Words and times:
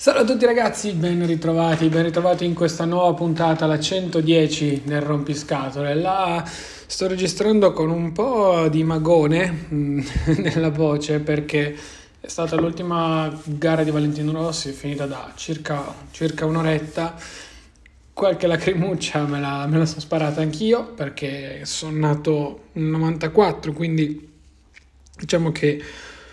Salve 0.00 0.20
a 0.20 0.24
tutti 0.24 0.46
ragazzi, 0.46 0.92
ben 0.92 1.26
ritrovati, 1.26 1.88
ben 1.88 2.04
ritrovati 2.04 2.44
in 2.46 2.54
questa 2.54 2.86
nuova 2.86 3.12
puntata, 3.14 3.66
la 3.66 3.78
110 3.78 4.82
del 4.84 5.02
Rompiscatole. 5.02 5.94
La 5.94 6.42
sto 6.46 7.06
registrando 7.06 7.72
con 7.72 7.90
un 7.90 8.10
po' 8.12 8.66
di 8.68 8.82
magone 8.82 9.66
mm, 9.72 10.00
nella 10.42 10.70
voce 10.70 11.20
perché 11.20 11.76
è 12.20 12.28
stata 12.28 12.54
l'ultima 12.56 13.34
gara 13.44 13.82
di 13.82 13.90
Valentino 13.90 14.32
Rossi, 14.32 14.72
finita 14.72 15.06
da 15.06 15.32
circa, 15.36 15.82
circa 16.10 16.44
un'oretta. 16.44 17.16
Qualche 18.12 18.46
lacrimuccia 18.46 19.24
me 19.24 19.40
la, 19.40 19.66
me 19.66 19.78
la 19.78 19.86
sono 19.86 20.00
sparata 20.00 20.42
anch'io 20.42 20.92
perché 20.92 21.62
sono 21.64 21.96
nato 21.96 22.64
nel 22.72 22.84
94, 22.84 23.72
quindi 23.72 24.28
diciamo 25.16 25.50
che 25.50 25.82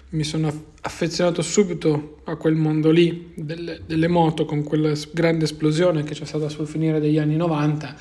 mi 0.09 0.25
sono 0.25 0.66
affezionato 0.81 1.41
subito 1.41 2.19
a 2.25 2.35
quel 2.35 2.55
mondo 2.55 2.91
lì 2.91 3.31
delle, 3.35 3.81
delle, 3.85 4.08
moto 4.09 4.44
con 4.44 4.63
quella 4.63 4.91
grande 5.11 5.45
esplosione 5.45 6.03
che 6.03 6.13
c'è 6.13 6.25
stata 6.25 6.49
sul 6.49 6.67
finire 6.67 6.99
degli 6.99 7.17
anni 7.17 7.35
90 7.38 7.95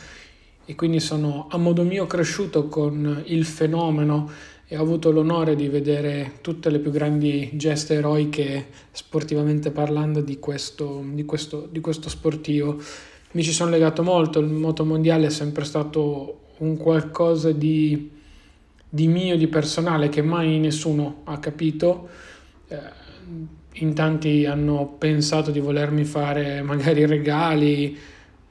e 0.65 0.75
quindi 0.75 0.99
sono 0.99 1.47
a 1.51 1.57
modo 1.57 1.85
mio 1.85 2.07
cresciuto 2.07 2.67
con 2.67 3.23
il 3.27 3.45
fenomeno 3.45 4.31
e 4.69 4.77
ho 4.77 4.83
avuto 4.83 5.11
l'onore 5.11 5.55
di 5.55 5.69
vedere 5.69 6.39
tutte 6.41 6.71
le 6.71 6.79
più 6.79 6.91
grandi 6.91 7.51
geste 7.55 7.95
eroiche 7.95 8.67
sportivamente 8.91 9.71
parlando 9.71 10.21
di 10.21 10.39
questo, 10.39 11.05
di 11.13 11.25
questo, 11.25 11.69
di 11.71 11.81
questo 11.81 12.09
sportivo. 12.09 12.81
Mi 13.33 13.43
ci 13.43 13.53
sono 13.53 13.71
legato 13.71 14.03
molto, 14.03 14.41
il 14.41 14.49
moto 14.49 14.85
mondiale 14.85 15.27
è 15.27 15.31
sempre 15.31 15.65
stato 15.65 16.41
un 16.59 16.77
qualcosa 16.77 17.53
di 17.53 18.15
di 18.89 19.09
mio, 19.09 19.37
di 19.37 19.49
personale, 19.49 20.09
che 20.09 20.23
mai 20.23 20.59
nessuno 20.59 21.23
ha 21.25 21.39
capito. 21.39 22.09
Eh, 22.69 23.05
in 23.81 23.93
tanti 23.93 24.47
hanno 24.47 24.95
pensato 24.99 25.51
di 25.51 25.61
volermi 25.61 26.05
fare 26.05 26.63
magari 26.63 27.05
regali, 27.05 27.95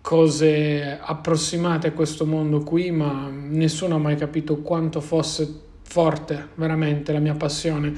cose 0.02 1.00
approssimate 1.02 1.88
a 1.88 1.92
questo 1.94 2.28
mondo 2.28 2.60
qui, 2.60 2.92
ma 2.92 3.28
nessuno 3.30 3.96
ha 3.96 3.98
mai 3.98 4.16
capito 4.16 4.58
quanto 4.58 5.02
fosse 5.02 5.62
forte 5.86 6.50
veramente 6.56 7.14
la 7.14 7.20
mia 7.20 7.36
passione. 7.36 7.94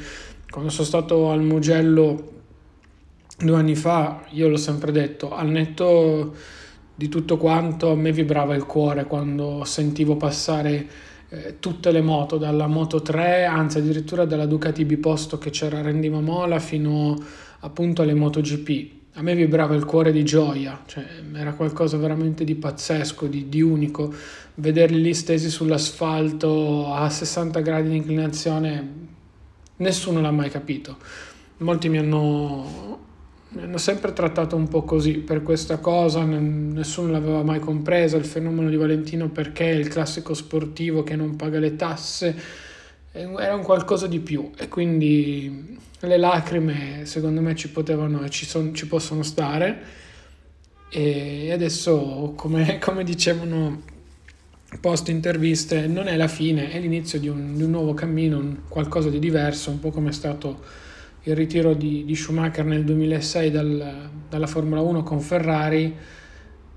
Quando 0.49 0.69
sono 0.69 0.85
stato 0.85 1.31
al 1.31 1.41
Mugello 1.41 2.35
due 3.39 3.55
anni 3.55 3.75
fa, 3.75 4.23
io 4.29 4.47
l'ho 4.47 4.57
sempre 4.57 4.91
detto, 4.91 5.33
al 5.33 5.47
netto 5.47 6.35
di 6.93 7.09
tutto 7.09 7.37
quanto 7.37 7.91
a 7.91 7.95
me 7.95 8.11
vibrava 8.11 8.55
il 8.55 8.65
cuore 8.65 9.05
quando 9.05 9.63
sentivo 9.63 10.15
passare 10.15 10.87
eh, 11.29 11.59
tutte 11.59 11.91
le 11.91 12.01
moto, 12.01 12.37
dalla 12.37 12.67
Moto 12.67 13.01
3, 13.01 13.45
anzi 13.45 13.79
addirittura 13.79 14.25
dalla 14.25 14.45
Ducati 14.45 14.85
Biposto 14.85 15.37
che 15.37 15.49
c'era 15.49 15.81
Randy 15.81 16.09
Mamola 16.09 16.59
fino 16.59 17.15
appunto 17.59 18.01
alle 18.01 18.13
MotoGP. 18.13 18.96
A 19.17 19.23
me 19.23 19.33
vibrava 19.33 19.73
il 19.73 19.83
cuore 19.83 20.11
di 20.11 20.23
gioia, 20.23 20.83
cioè 20.85 21.03
era 21.33 21.53
qualcosa 21.53 21.97
veramente 21.97 22.43
di 22.43 22.53
pazzesco, 22.53 23.25
di, 23.25 23.49
di 23.49 23.61
unico. 23.61 24.13
Vederli 24.53 25.01
lì 25.01 25.15
stesi 25.15 25.49
sull'asfalto 25.49 26.93
a 26.93 27.09
60 27.09 27.59
gradi 27.61 27.89
di 27.89 27.95
inclinazione, 27.95 28.91
nessuno 29.77 30.21
l'ha 30.21 30.29
mai 30.29 30.51
capito. 30.51 30.97
Molti 31.57 31.89
mi 31.89 31.97
hanno 31.97 33.05
mi 33.49 33.63
hanno 33.63 33.77
sempre 33.77 34.11
trattato 34.13 34.55
un 34.55 34.67
po' 34.67 34.83
così 34.83 35.19
per 35.19 35.41
questa 35.41 35.77
cosa, 35.79 36.23
nessuno 36.23 37.11
l'aveva 37.11 37.43
mai 37.43 37.59
compresa, 37.59 38.17
il 38.17 38.25
fenomeno 38.25 38.69
di 38.69 38.75
Valentino 38.75 39.29
perché 39.29 39.71
è 39.71 39.73
il 39.73 39.87
classico 39.87 40.33
sportivo 40.33 41.01
che 41.01 41.15
non 41.15 41.37
paga 41.37 41.57
le 41.57 41.75
tasse, 41.75 42.35
era 43.39 43.55
un 43.55 43.63
qualcosa 43.63 44.07
di 44.07 44.19
più. 44.19 44.51
E 44.57 44.67
quindi 44.67 45.77
le 45.99 46.17
lacrime 46.17 47.05
secondo 47.05 47.41
me 47.41 47.55
ci 47.55 47.69
potevano 47.69 48.23
e 48.23 48.29
ci, 48.29 48.45
son, 48.45 48.73
ci 48.73 48.87
possono 48.87 49.23
stare. 49.23 50.05
E 50.89 51.51
adesso 51.51 52.33
come, 52.35 52.77
come 52.83 53.03
dicevano 53.03 53.95
post 54.81 55.07
interviste 55.09 55.87
non 55.87 56.07
è 56.07 56.17
la 56.17 56.27
fine, 56.27 56.69
è 56.71 56.79
l'inizio 56.79 57.19
di 57.19 57.27
un, 57.27 57.55
di 57.55 57.63
un 57.63 57.71
nuovo 57.71 57.93
cammino, 57.93 58.37
un 58.37 58.57
qualcosa 58.67 59.09
di 59.09 59.19
diverso, 59.19 59.71
un 59.71 59.79
po' 59.79 59.91
come 59.91 60.09
è 60.09 60.13
stato 60.13 60.59
il 61.23 61.35
ritiro 61.35 61.73
di, 61.73 62.05
di 62.05 62.15
Schumacher 62.15 62.65
nel 62.65 62.83
2006 62.83 63.51
dal, 63.51 64.09
dalla 64.29 64.47
Formula 64.47 64.81
1 64.81 65.03
con 65.03 65.19
Ferrari, 65.19 65.93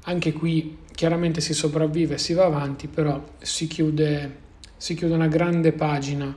anche 0.04 0.32
qui 0.32 0.78
chiaramente 0.92 1.40
si 1.40 1.54
sopravvive, 1.54 2.18
si 2.18 2.32
va 2.32 2.44
avanti, 2.44 2.86
però 2.88 3.22
si 3.38 3.66
chiude, 3.66 4.36
si 4.80 4.94
chiude 4.94 5.12
una 5.12 5.28
grande 5.28 5.72
pagina 5.72 6.34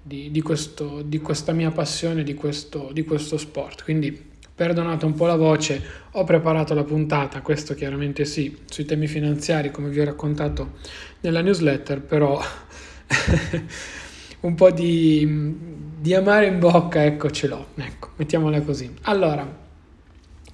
di, 0.00 0.30
di, 0.30 0.40
questo, 0.42 1.02
di 1.02 1.18
questa 1.18 1.50
mia 1.50 1.72
passione, 1.72 2.22
di 2.22 2.34
questo, 2.34 2.90
di 2.92 3.02
questo 3.02 3.36
sport. 3.36 3.82
Quindi 3.82 4.28
perdonate 4.54 5.06
un 5.06 5.14
po' 5.14 5.26
la 5.26 5.34
voce, 5.34 5.82
ho 6.12 6.22
preparato 6.22 6.72
la 6.72 6.84
puntata, 6.84 7.40
questo 7.40 7.74
chiaramente 7.74 8.24
sì, 8.24 8.58
sui 8.66 8.84
temi 8.84 9.08
finanziari 9.08 9.72
come 9.72 9.88
vi 9.88 9.98
ho 9.98 10.04
raccontato 10.04 10.74
nella 11.22 11.40
newsletter, 11.40 12.00
però 12.00 12.40
un 14.40 14.54
po' 14.54 14.70
di, 14.70 15.56
di 15.98 16.14
amare 16.14 16.46
in 16.46 16.60
bocca, 16.60 17.04
ecco 17.04 17.28
ce 17.30 17.48
l'ho, 17.48 17.66
ecco, 17.74 18.10
mettiamola 18.14 18.60
così. 18.60 18.88
Allora, 19.02 19.44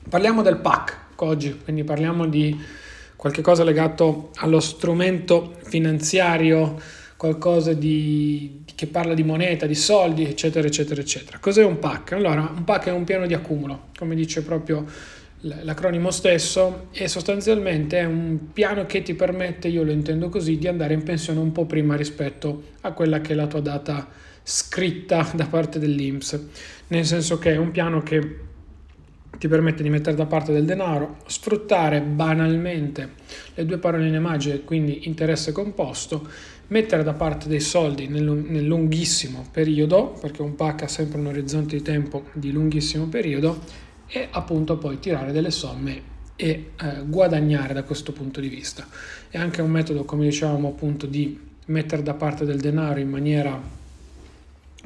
parliamo 0.09 0.41
del 0.41 0.57
PAC 0.57 0.99
oggi, 1.17 1.61
quindi 1.63 1.85
parliamo 1.85 2.27
di 2.27 2.59
qualche 3.15 3.43
cosa 3.43 3.63
legato 3.63 4.31
allo 4.37 4.61
strumento 4.61 5.57
finanziario, 5.65 6.81
qualcosa 7.17 7.73
di, 7.73 8.63
che 8.75 8.87
parla 8.87 9.15
di 9.15 9.25
moneta, 9.25 9.67
di 9.67 9.75
soldi, 9.75 10.25
eccetera, 10.25 10.67
eccetera, 10.67 11.01
eccetera. 11.01 11.39
Cos'è 11.39 11.65
un 11.65 11.79
PAC? 11.79 12.13
Allora, 12.13 12.53
un 12.55 12.65
PAC 12.65 12.87
è 12.87 12.93
un 12.93 13.05
piano 13.05 13.27
di 13.27 13.35
accumulo, 13.35 13.89
come 13.97 14.15
dice 14.15 14.43
proprio 14.43 14.85
l'acronimo 15.41 16.11
stesso 16.11 16.89
e 16.93 17.09
sostanzialmente 17.09 17.99
è 17.99 18.05
un 18.05 18.53
piano 18.53 18.87
che 18.87 19.03
ti 19.03 19.15
permette, 19.15 19.69
io 19.69 19.83
lo 19.83 19.93
intendo 19.93 20.29
così, 20.29 20.59
di 20.59 20.67
andare 20.67 20.95
in 20.95 21.03
pensione 21.03 21.39
un 21.39 21.53
po' 21.53 21.67
prima 21.67 21.95
rispetto 21.95 22.71
a 22.83 22.93
quella 22.93 23.21
che 23.21 23.33
è 23.33 23.37
la 23.37 23.47
tua 23.47 23.61
data 23.61 24.09
scritta 24.43 25.31
da 25.35 25.47
parte 25.47 25.79
dell'INPS, 25.79 26.41
nel 26.89 27.05
senso 27.05 27.39
che 27.39 27.53
è 27.53 27.57
un 27.57 27.71
piano 27.71 28.03
che 28.03 28.45
ti 29.39 29.49
permette 29.49 29.83
di 29.83 29.91
mettere 29.91 30.17
da 30.17 30.27
parte 30.27 30.53
del 30.53 30.65
denaro, 30.65 31.19
sfruttare 31.27 32.01
banalmente 32.01 33.11
le 33.55 33.67
due 33.67 33.79
paroline 33.79 34.19
magiche, 34.19 34.63
quindi 34.63 35.07
interesse 35.07 35.53
composto, 35.53 36.27
mettere 36.69 37.03
da 37.03 37.13
parte 37.13 37.49
dei 37.49 37.61
soldi 37.61 38.09
nel, 38.09 38.25
nel 38.25 38.65
lunghissimo 38.65 39.47
periodo, 39.51 40.17
perché 40.21 40.43
un 40.43 40.55
PAC 40.55 40.83
ha 40.83 40.89
sempre 40.89 41.19
un 41.19 41.27
orizzonte 41.27 41.77
di 41.77 41.83
tempo 41.83 42.25
di 42.33 42.51
lunghissimo 42.51 43.07
periodo, 43.07 43.61
e 44.09 44.29
appunto 44.31 44.77
poi 44.77 44.99
tirare 44.99 45.33
delle 45.33 45.51
somme 45.51 46.15
e 46.37 46.71
eh, 46.81 47.03
guadagnare 47.07 47.75
da 47.75 47.83
questo 47.83 48.13
punto 48.13 48.41
di 48.41 48.49
vista. 48.49 48.87
È 49.29 49.39
anche 49.39 49.63
un 49.63 49.71
metodo, 49.71 50.05
come 50.05 50.25
dicevamo, 50.25 50.69
appunto 50.69 51.07
di 51.07 51.39
mettere 51.67 52.03
da 52.03 52.15
parte 52.15 52.45
del 52.45 52.61
denaro 52.61 53.01
in 53.01 53.09
maniera 53.09 53.61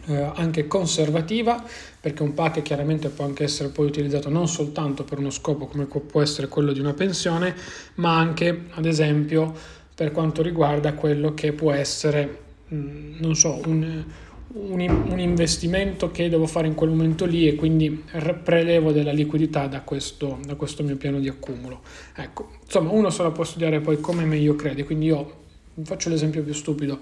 eh, 0.06 0.30
anche 0.34 0.66
conservativa, 0.66 1.62
perché 2.00 2.22
un 2.22 2.32
pack 2.32 2.62
chiaramente 2.62 3.10
può 3.10 3.24
anche 3.24 3.44
essere 3.44 3.68
poi 3.68 3.86
utilizzato 3.86 4.30
non 4.30 4.48
soltanto 4.48 5.04
per 5.04 5.18
uno 5.18 5.30
scopo 5.30 5.66
come 5.66 5.84
può 5.84 6.22
essere 6.22 6.48
quello 6.48 6.72
di 6.72 6.80
una 6.80 6.94
pensione, 6.94 7.54
ma 7.96 8.16
anche 8.16 8.66
ad 8.70 8.86
esempio 8.86 9.78
per 10.00 10.12
quanto 10.12 10.40
riguarda 10.40 10.94
quello 10.94 11.34
che 11.34 11.52
può 11.52 11.72
essere, 11.72 12.38
mm, 12.72 13.18
non 13.18 13.34
so, 13.34 13.60
un 13.66 14.02
un, 14.52 14.80
un, 14.80 15.20
investimento 15.20 16.10
che 16.10 16.28
devo 16.30 16.46
fare 16.46 16.66
in 16.66 16.74
quel 16.74 16.88
momento 16.88 17.24
lì 17.24 17.46
e 17.46 17.54
quindi 17.54 18.02
prelevo 18.42 18.92
della 18.92 19.12
liquidità 19.12 19.66
da 19.66 19.82
questo, 19.82 20.40
da 20.44 20.56
questo 20.56 20.82
mio 20.82 20.96
piano 20.96 21.20
di 21.20 21.28
accumulo. 21.28 21.82
Ecco, 22.16 22.52
insomma, 22.64 22.90
uno 22.90 23.10
se 23.10 23.22
la 23.22 23.30
può 23.30 23.44
studiare 23.44 23.80
poi 23.80 24.00
come 24.00 24.24
meglio 24.24 24.56
crede, 24.56 24.84
quindi 24.84 25.06
io 25.06 25.32
faccio 25.82 26.08
l'esempio 26.08 26.42
più 26.42 26.54
stupido, 26.54 26.98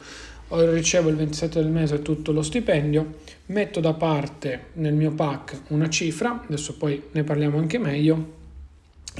ricevo 0.48 1.08
il 1.08 1.16
27 1.16 1.62
del 1.62 1.70
mese 1.70 2.02
tutto 2.02 2.32
lo 2.32 2.42
stipendio, 2.42 3.14
metto 3.46 3.78
da 3.78 3.94
parte 3.94 4.70
nel 4.74 4.94
mio 4.94 5.12
pack 5.12 5.62
una 5.68 5.88
cifra, 5.88 6.42
adesso 6.44 6.76
poi 6.76 7.00
ne 7.12 7.22
parliamo 7.24 7.58
anche 7.58 7.78
meglio, 7.78 8.37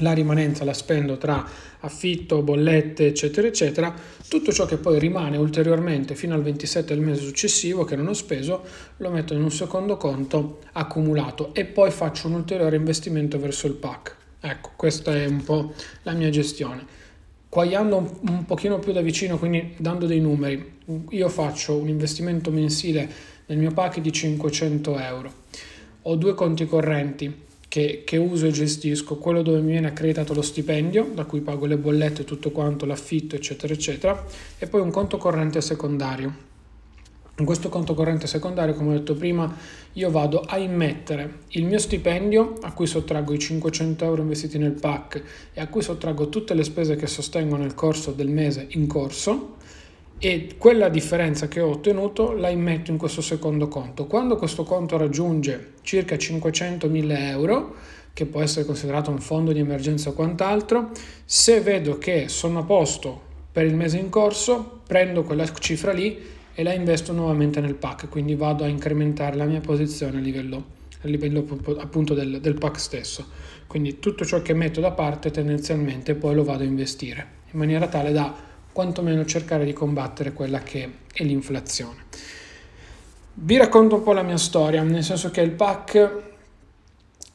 la 0.01 0.13
rimanenza 0.13 0.63
la 0.63 0.73
spendo 0.73 1.17
tra 1.17 1.45
affitto, 1.81 2.41
bollette, 2.41 3.07
eccetera, 3.07 3.47
eccetera, 3.47 3.93
tutto 4.27 4.51
ciò 4.51 4.65
che 4.65 4.77
poi 4.77 4.99
rimane 4.99 5.37
ulteriormente 5.37 6.15
fino 6.15 6.33
al 6.33 6.41
27 6.41 6.93
del 6.93 7.03
mese 7.03 7.21
successivo 7.21 7.83
che 7.83 7.95
non 7.95 8.07
ho 8.07 8.13
speso 8.13 8.63
lo 8.97 9.09
metto 9.09 9.33
in 9.33 9.41
un 9.41 9.51
secondo 9.51 9.97
conto 9.97 10.59
accumulato 10.73 11.53
e 11.53 11.65
poi 11.65 11.91
faccio 11.91 12.27
un 12.27 12.33
ulteriore 12.33 12.75
investimento 12.75 13.39
verso 13.39 13.67
il 13.67 13.73
pack. 13.73 14.15
Ecco, 14.41 14.71
questa 14.75 15.15
è 15.15 15.25
un 15.25 15.43
po' 15.43 15.73
la 16.03 16.13
mia 16.13 16.29
gestione. 16.29 16.85
Quagliando 17.49 17.97
un, 17.97 18.09
un 18.29 18.45
pochino 18.45 18.79
più 18.79 18.93
da 18.93 19.01
vicino, 19.01 19.37
quindi 19.37 19.73
dando 19.77 20.05
dei 20.05 20.19
numeri, 20.19 20.77
io 21.09 21.29
faccio 21.29 21.75
un 21.75 21.89
investimento 21.89 22.51
mensile 22.51 23.09
nel 23.47 23.57
mio 23.57 23.71
pack 23.71 23.99
di 23.99 24.11
500 24.11 24.99
euro. 24.99 25.33
Ho 26.03 26.15
due 26.15 26.35
conti 26.35 26.65
correnti 26.65 27.47
che, 27.69 28.01
che, 28.03 28.17
uso 28.17 28.47
e 28.47 28.51
gestisco, 28.51 29.17
quello 29.17 29.41
dove 29.41 29.61
mi 29.61 29.71
viene 29.71 29.87
accreditato 29.87 30.33
lo 30.33 30.41
stipendio, 30.41 31.11
da 31.13 31.23
cui 31.23 31.39
pago 31.39 31.67
le 31.67 31.77
bollette, 31.77 32.25
tutto 32.25 32.51
quanto, 32.51 32.85
l'affitto, 32.85 33.35
eccetera, 33.35 33.73
eccetera, 33.73 34.25
e 34.57 34.67
poi 34.67 34.81
un 34.81 34.91
conto 34.91 35.17
corrente 35.17 35.61
secondario. 35.61 36.47
In 37.37 37.45
questo 37.45 37.69
conto 37.69 37.93
corrente 37.93 38.27
secondario, 38.27 38.73
come 38.73 38.89
ho 38.89 38.97
detto 38.97 39.13
prima, 39.13 39.55
io 39.93 40.09
vado 40.09 40.41
a 40.41 40.57
immettere 40.57 41.43
il 41.49 41.63
mio 41.63 41.77
stipendio, 41.77 42.55
a 42.61 42.73
cui 42.73 42.85
sottraggo 42.85 43.33
i 43.33 43.39
500 43.39 44.03
euro 44.03 44.23
investiti 44.23 44.57
nel 44.57 44.73
PAC 44.73 45.23
e 45.53 45.61
a 45.61 45.67
cui 45.67 45.81
sottraggo 45.81 46.27
tutte 46.27 46.53
le 46.53 46.65
spese 46.65 46.97
che 46.97 47.07
sostengono 47.07 47.63
il 47.63 47.75
corso 47.75 48.11
del 48.11 48.27
mese 48.27 48.65
in 48.71 48.87
corso, 48.87 49.55
e 50.19 50.55
quella 50.57 50.89
differenza 50.89 51.47
che 51.47 51.61
ho 51.61 51.69
ottenuto 51.69 52.33
la 52.33 52.49
immetto 52.49 52.91
in 52.91 52.97
questo 52.97 53.21
secondo 53.21 53.69
conto. 53.69 54.05
Quando 54.05 54.35
questo 54.35 54.63
conto 54.63 54.97
raggiunge 54.97 55.75
circa 55.81 56.15
500.000 56.15 57.17
euro, 57.29 57.75
che 58.11 58.25
può 58.25 58.41
essere 58.41 58.65
considerato 58.65 59.11
un 59.11 59.19
fondo 59.19 59.53
di 59.53 59.59
emergenza 59.59 60.09
o 60.09 60.13
quant'altro, 60.13 60.91
se 61.23 61.61
vedo 61.61 61.97
che 61.97 62.27
sono 62.27 62.59
a 62.59 62.63
posto 62.63 63.27
per 63.49 63.65
il 63.65 63.75
mese 63.75 63.97
in 63.97 64.09
corso, 64.09 64.81
prendo 64.85 65.23
quella 65.23 65.49
cifra 65.53 65.93
lì 65.93 66.19
e 66.53 66.63
la 66.63 66.73
investo 66.73 67.13
nuovamente 67.13 67.61
nel 67.61 67.75
PAC, 67.75 68.09
quindi 68.09 68.35
vado 68.35 68.65
a 68.65 68.67
incrementare 68.67 69.37
la 69.37 69.45
mia 69.45 69.61
posizione 69.61 70.17
a 70.17 70.21
livello, 70.21 70.65
a 71.01 71.07
livello 71.07 71.45
appunto 71.79 72.13
del, 72.13 72.41
del 72.41 72.55
PAC 72.55 72.77
stesso. 72.77 73.25
Quindi 73.67 73.99
tutto 73.99 74.25
ciò 74.25 74.41
che 74.41 74.53
metto 74.53 74.81
da 74.81 74.91
parte 74.91 75.31
tendenzialmente 75.31 76.15
poi 76.15 76.35
lo 76.35 76.43
vado 76.43 76.63
a 76.63 76.65
investire 76.65 77.37
in 77.51 77.59
maniera 77.59 77.87
tale 77.87 78.11
da 78.11 78.48
quantomeno 78.71 79.25
cercare 79.25 79.65
di 79.65 79.73
combattere 79.73 80.33
quella 80.33 80.59
che 80.59 80.89
è 81.11 81.23
l'inflazione. 81.23 82.05
Vi 83.33 83.57
racconto 83.57 83.95
un 83.95 84.03
po' 84.03 84.13
la 84.13 84.21
mia 84.21 84.37
storia, 84.37 84.83
nel 84.83 85.03
senso 85.03 85.31
che 85.31 85.41
il 85.41 85.51
PAC 85.51 86.27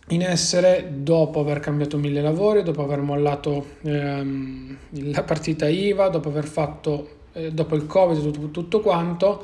in 0.08 0.22
essere 0.22 0.90
dopo 0.98 1.40
aver 1.40 1.60
cambiato 1.60 1.96
mille 1.96 2.20
lavori, 2.20 2.62
dopo 2.62 2.82
aver 2.82 3.00
mollato 3.00 3.76
ehm, 3.82 4.76
la 4.90 5.22
partita 5.22 5.66
IVA, 5.66 6.08
dopo 6.08 6.28
aver 6.28 6.44
fatto, 6.44 7.08
eh, 7.32 7.52
dopo 7.52 7.74
il 7.74 7.86
Covid, 7.86 8.22
tutto, 8.22 8.50
tutto 8.50 8.80
quanto, 8.80 9.42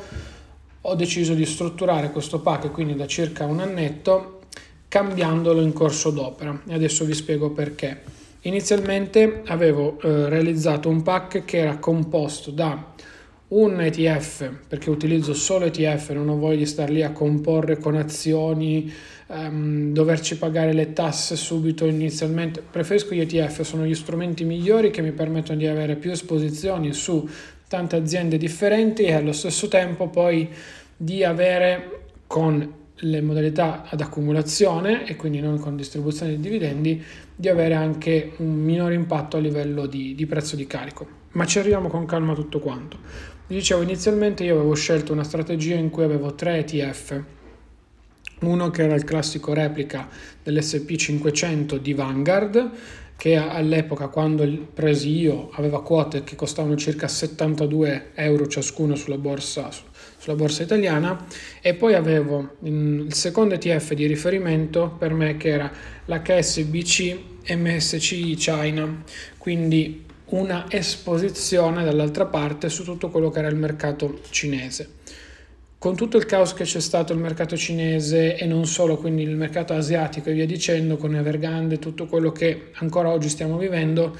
ho 0.82 0.94
deciso 0.94 1.34
di 1.34 1.46
strutturare 1.46 2.10
questo 2.10 2.40
PAC, 2.40 2.70
quindi 2.70 2.94
da 2.94 3.06
circa 3.06 3.46
un 3.46 3.60
annetto, 3.60 4.40
cambiandolo 4.88 5.62
in 5.62 5.72
corso 5.72 6.10
d'opera. 6.10 6.60
E 6.66 6.74
adesso 6.74 7.04
vi 7.04 7.14
spiego 7.14 7.50
perché. 7.50 8.19
Inizialmente 8.42 9.42
avevo 9.46 10.00
eh, 10.00 10.30
realizzato 10.30 10.88
un 10.88 11.02
pack 11.02 11.44
che 11.44 11.58
era 11.58 11.76
composto 11.76 12.50
da 12.50 12.94
un 13.48 13.80
ETF, 13.80 14.50
perché 14.66 14.88
utilizzo 14.88 15.34
solo 15.34 15.66
ETF, 15.66 16.10
non 16.12 16.28
ho 16.28 16.36
voglia 16.36 16.56
di 16.56 16.66
star 16.66 16.88
lì 16.88 17.02
a 17.02 17.12
comporre 17.12 17.76
con 17.76 17.96
azioni, 17.96 18.90
ehm, 19.26 19.92
doverci 19.92 20.38
pagare 20.38 20.72
le 20.72 20.94
tasse 20.94 21.36
subito 21.36 21.84
inizialmente. 21.84 22.62
Preferisco 22.62 23.14
gli 23.14 23.20
ETF, 23.20 23.60
sono 23.62 23.84
gli 23.84 23.94
strumenti 23.94 24.44
migliori 24.44 24.90
che 24.90 25.02
mi 25.02 25.12
permettono 25.12 25.58
di 25.58 25.66
avere 25.66 25.96
più 25.96 26.10
esposizioni 26.10 26.94
su 26.94 27.28
tante 27.68 27.96
aziende 27.96 28.38
differenti 28.38 29.02
e 29.02 29.12
allo 29.12 29.32
stesso 29.32 29.68
tempo 29.68 30.08
poi 30.08 30.48
di 30.96 31.24
avere 31.24 32.04
con 32.26 32.78
le 33.00 33.20
modalità 33.20 33.84
ad 33.88 34.00
accumulazione 34.00 35.06
e 35.06 35.16
quindi 35.16 35.40
non 35.40 35.58
con 35.58 35.76
distribuzione 35.76 36.32
di 36.32 36.40
dividendi, 36.40 37.02
di 37.34 37.48
avere 37.48 37.74
anche 37.74 38.32
un 38.38 38.52
minore 38.52 38.94
impatto 38.94 39.36
a 39.36 39.40
livello 39.40 39.86
di, 39.86 40.14
di 40.14 40.26
prezzo 40.26 40.56
di 40.56 40.66
carico. 40.66 41.18
Ma 41.32 41.46
ci 41.46 41.58
arriviamo 41.58 41.88
con 41.88 42.06
calma 42.06 42.32
a 42.32 42.34
tutto 42.34 42.58
quanto. 42.58 42.98
Dicevo, 43.46 43.82
inizialmente 43.82 44.44
io 44.44 44.56
avevo 44.56 44.74
scelto 44.74 45.12
una 45.12 45.24
strategia 45.24 45.76
in 45.76 45.90
cui 45.90 46.04
avevo 46.04 46.34
tre 46.34 46.58
ETF, 46.58 47.22
uno 48.40 48.70
che 48.70 48.82
era 48.82 48.94
il 48.94 49.04
classico 49.04 49.52
replica 49.52 50.08
dell'SP 50.42 50.94
500 50.94 51.76
di 51.78 51.92
Vanguard, 51.92 52.70
che 53.16 53.36
all'epoca 53.36 54.08
quando 54.08 54.48
presi 54.72 55.10
io 55.10 55.50
aveva 55.52 55.82
quote 55.82 56.24
che 56.24 56.36
costavano 56.36 56.76
circa 56.76 57.06
72 57.06 58.12
euro 58.14 58.46
ciascuno 58.46 58.94
sulla 58.94 59.18
borsa, 59.18 59.68
sulla 60.20 60.36
borsa 60.36 60.62
italiana 60.62 61.24
e 61.62 61.72
poi 61.72 61.94
avevo 61.94 62.56
il 62.64 63.06
secondo 63.14 63.54
ETF 63.54 63.94
di 63.94 64.06
riferimento 64.06 64.94
per 64.98 65.14
me 65.14 65.38
che 65.38 65.48
era 65.48 65.72
l'HSBC 66.04 67.18
MSCI 67.54 68.34
China, 68.34 69.02
quindi 69.38 70.04
una 70.26 70.66
esposizione 70.68 71.84
dall'altra 71.84 72.26
parte 72.26 72.68
su 72.68 72.84
tutto 72.84 73.08
quello 73.08 73.30
che 73.30 73.38
era 73.38 73.48
il 73.48 73.56
mercato 73.56 74.20
cinese. 74.28 74.98
Con 75.78 75.96
tutto 75.96 76.18
il 76.18 76.26
caos 76.26 76.52
che 76.52 76.64
c'è 76.64 76.80
stato 76.80 77.14
il 77.14 77.18
mercato 77.18 77.56
cinese 77.56 78.36
e 78.36 78.44
non 78.44 78.66
solo, 78.66 78.98
quindi 78.98 79.22
il 79.22 79.34
mercato 79.34 79.72
asiatico 79.72 80.28
e 80.28 80.34
via 80.34 80.44
dicendo, 80.44 80.98
con 80.98 81.16
Evergrande, 81.16 81.78
tutto 81.78 82.04
quello 82.04 82.30
che 82.32 82.68
ancora 82.74 83.08
oggi 83.08 83.30
stiamo 83.30 83.56
vivendo, 83.56 84.14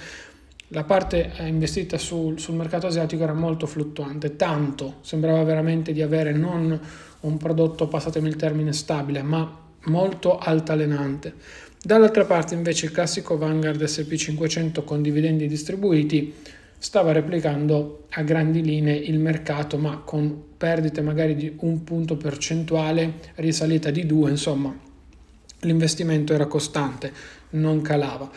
la 0.72 0.84
parte 0.84 1.32
eh, 1.36 1.46
investita 1.46 1.98
sul, 1.98 2.38
sul, 2.38 2.54
mercato 2.54 2.86
asiatico 2.86 3.22
era 3.22 3.32
molto 3.32 3.66
fluttuante, 3.66 4.36
tanto 4.36 4.96
sembrava 5.00 5.42
veramente 5.42 5.92
di 5.92 6.02
avere 6.02 6.32
non 6.32 6.78
un 7.20 7.36
prodotto, 7.36 7.88
passatemi 7.88 8.28
il 8.28 8.36
termine, 8.36 8.72
stabile, 8.72 9.22
ma 9.22 9.58
molto 9.84 10.38
altalenante. 10.38 11.34
Dall'altra 11.82 12.24
parte 12.24 12.54
invece 12.54 12.86
il 12.86 12.92
classico 12.92 13.36
Vanguard 13.38 13.82
SP500 13.82 14.84
con 14.84 15.02
dividendi 15.02 15.48
distribuiti 15.48 16.34
stava 16.78 17.12
replicando 17.12 18.04
a 18.10 18.22
grandi 18.22 18.62
linee 18.62 18.96
il 18.96 19.18
mercato, 19.18 19.76
ma 19.76 19.98
con 19.98 20.42
perdite 20.56 21.00
magari 21.00 21.34
di 21.34 21.56
un 21.60 21.82
punto 21.84 22.16
percentuale, 22.16 23.14
risalita 23.36 23.90
di 23.90 24.06
due, 24.06 24.30
insomma 24.30 24.88
l'investimento 25.60 26.32
era 26.32 26.46
costante, 26.46 27.12
non 27.50 27.82
calava. 27.82 28.30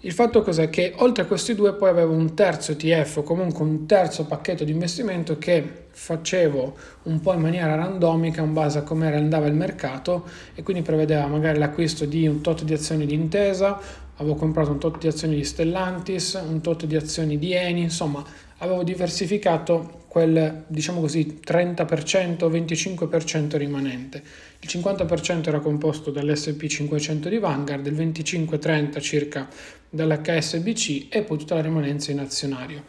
Il 0.00 0.12
fatto 0.12 0.42
cos'è? 0.42 0.68
Che 0.68 0.92
oltre 0.98 1.22
a 1.22 1.26
questi 1.26 1.54
due 1.54 1.72
poi 1.72 1.88
avevo 1.88 2.12
un 2.12 2.34
terzo 2.34 2.72
ETF 2.72 3.16
o 3.16 3.22
comunque 3.22 3.64
un 3.64 3.86
terzo 3.86 4.26
pacchetto 4.26 4.62
di 4.62 4.70
investimento 4.70 5.38
che 5.38 5.86
facevo 5.90 6.76
un 7.04 7.20
po' 7.20 7.32
in 7.32 7.40
maniera 7.40 7.74
randomica 7.74 8.42
in 8.42 8.52
base 8.52 8.78
a 8.78 8.82
come 8.82 9.12
andava 9.14 9.46
il 9.46 9.54
mercato 9.54 10.26
e 10.54 10.62
quindi 10.62 10.82
prevedeva 10.82 11.26
magari 11.26 11.58
l'acquisto 11.58 12.04
di 12.04 12.26
un 12.26 12.42
tot 12.42 12.62
di 12.62 12.74
azioni 12.74 13.06
di 13.06 13.14
Intesa, 13.14 13.80
avevo 14.16 14.34
comprato 14.34 14.70
un 14.70 14.78
tot 14.78 14.98
di 14.98 15.06
azioni 15.06 15.36
di 15.36 15.44
Stellantis, 15.44 16.40
un 16.46 16.60
tot 16.60 16.84
di 16.84 16.94
azioni 16.94 17.38
di 17.38 17.54
Eni, 17.54 17.80
insomma 17.80 18.22
avevo 18.58 18.82
diversificato 18.82 20.04
quel 20.16 20.64
diciamo 20.66 21.02
così 21.02 21.40
30%, 21.46 22.48
25% 22.50 23.58
rimanente. 23.58 24.22
Il 24.60 24.66
50% 24.66 25.48
era 25.48 25.60
composto 25.60 26.10
dall'SP500 26.10 27.28
di 27.28 27.36
Vanguard, 27.36 27.84
il 27.84 27.92
25-30 27.92 28.98
circa 29.02 29.46
dall'HSBC 29.90 31.08
e 31.10 31.20
poi 31.20 31.36
tutta 31.36 31.54
la 31.54 31.60
rimanenza 31.60 32.12
in 32.12 32.20
azionario. 32.20 32.84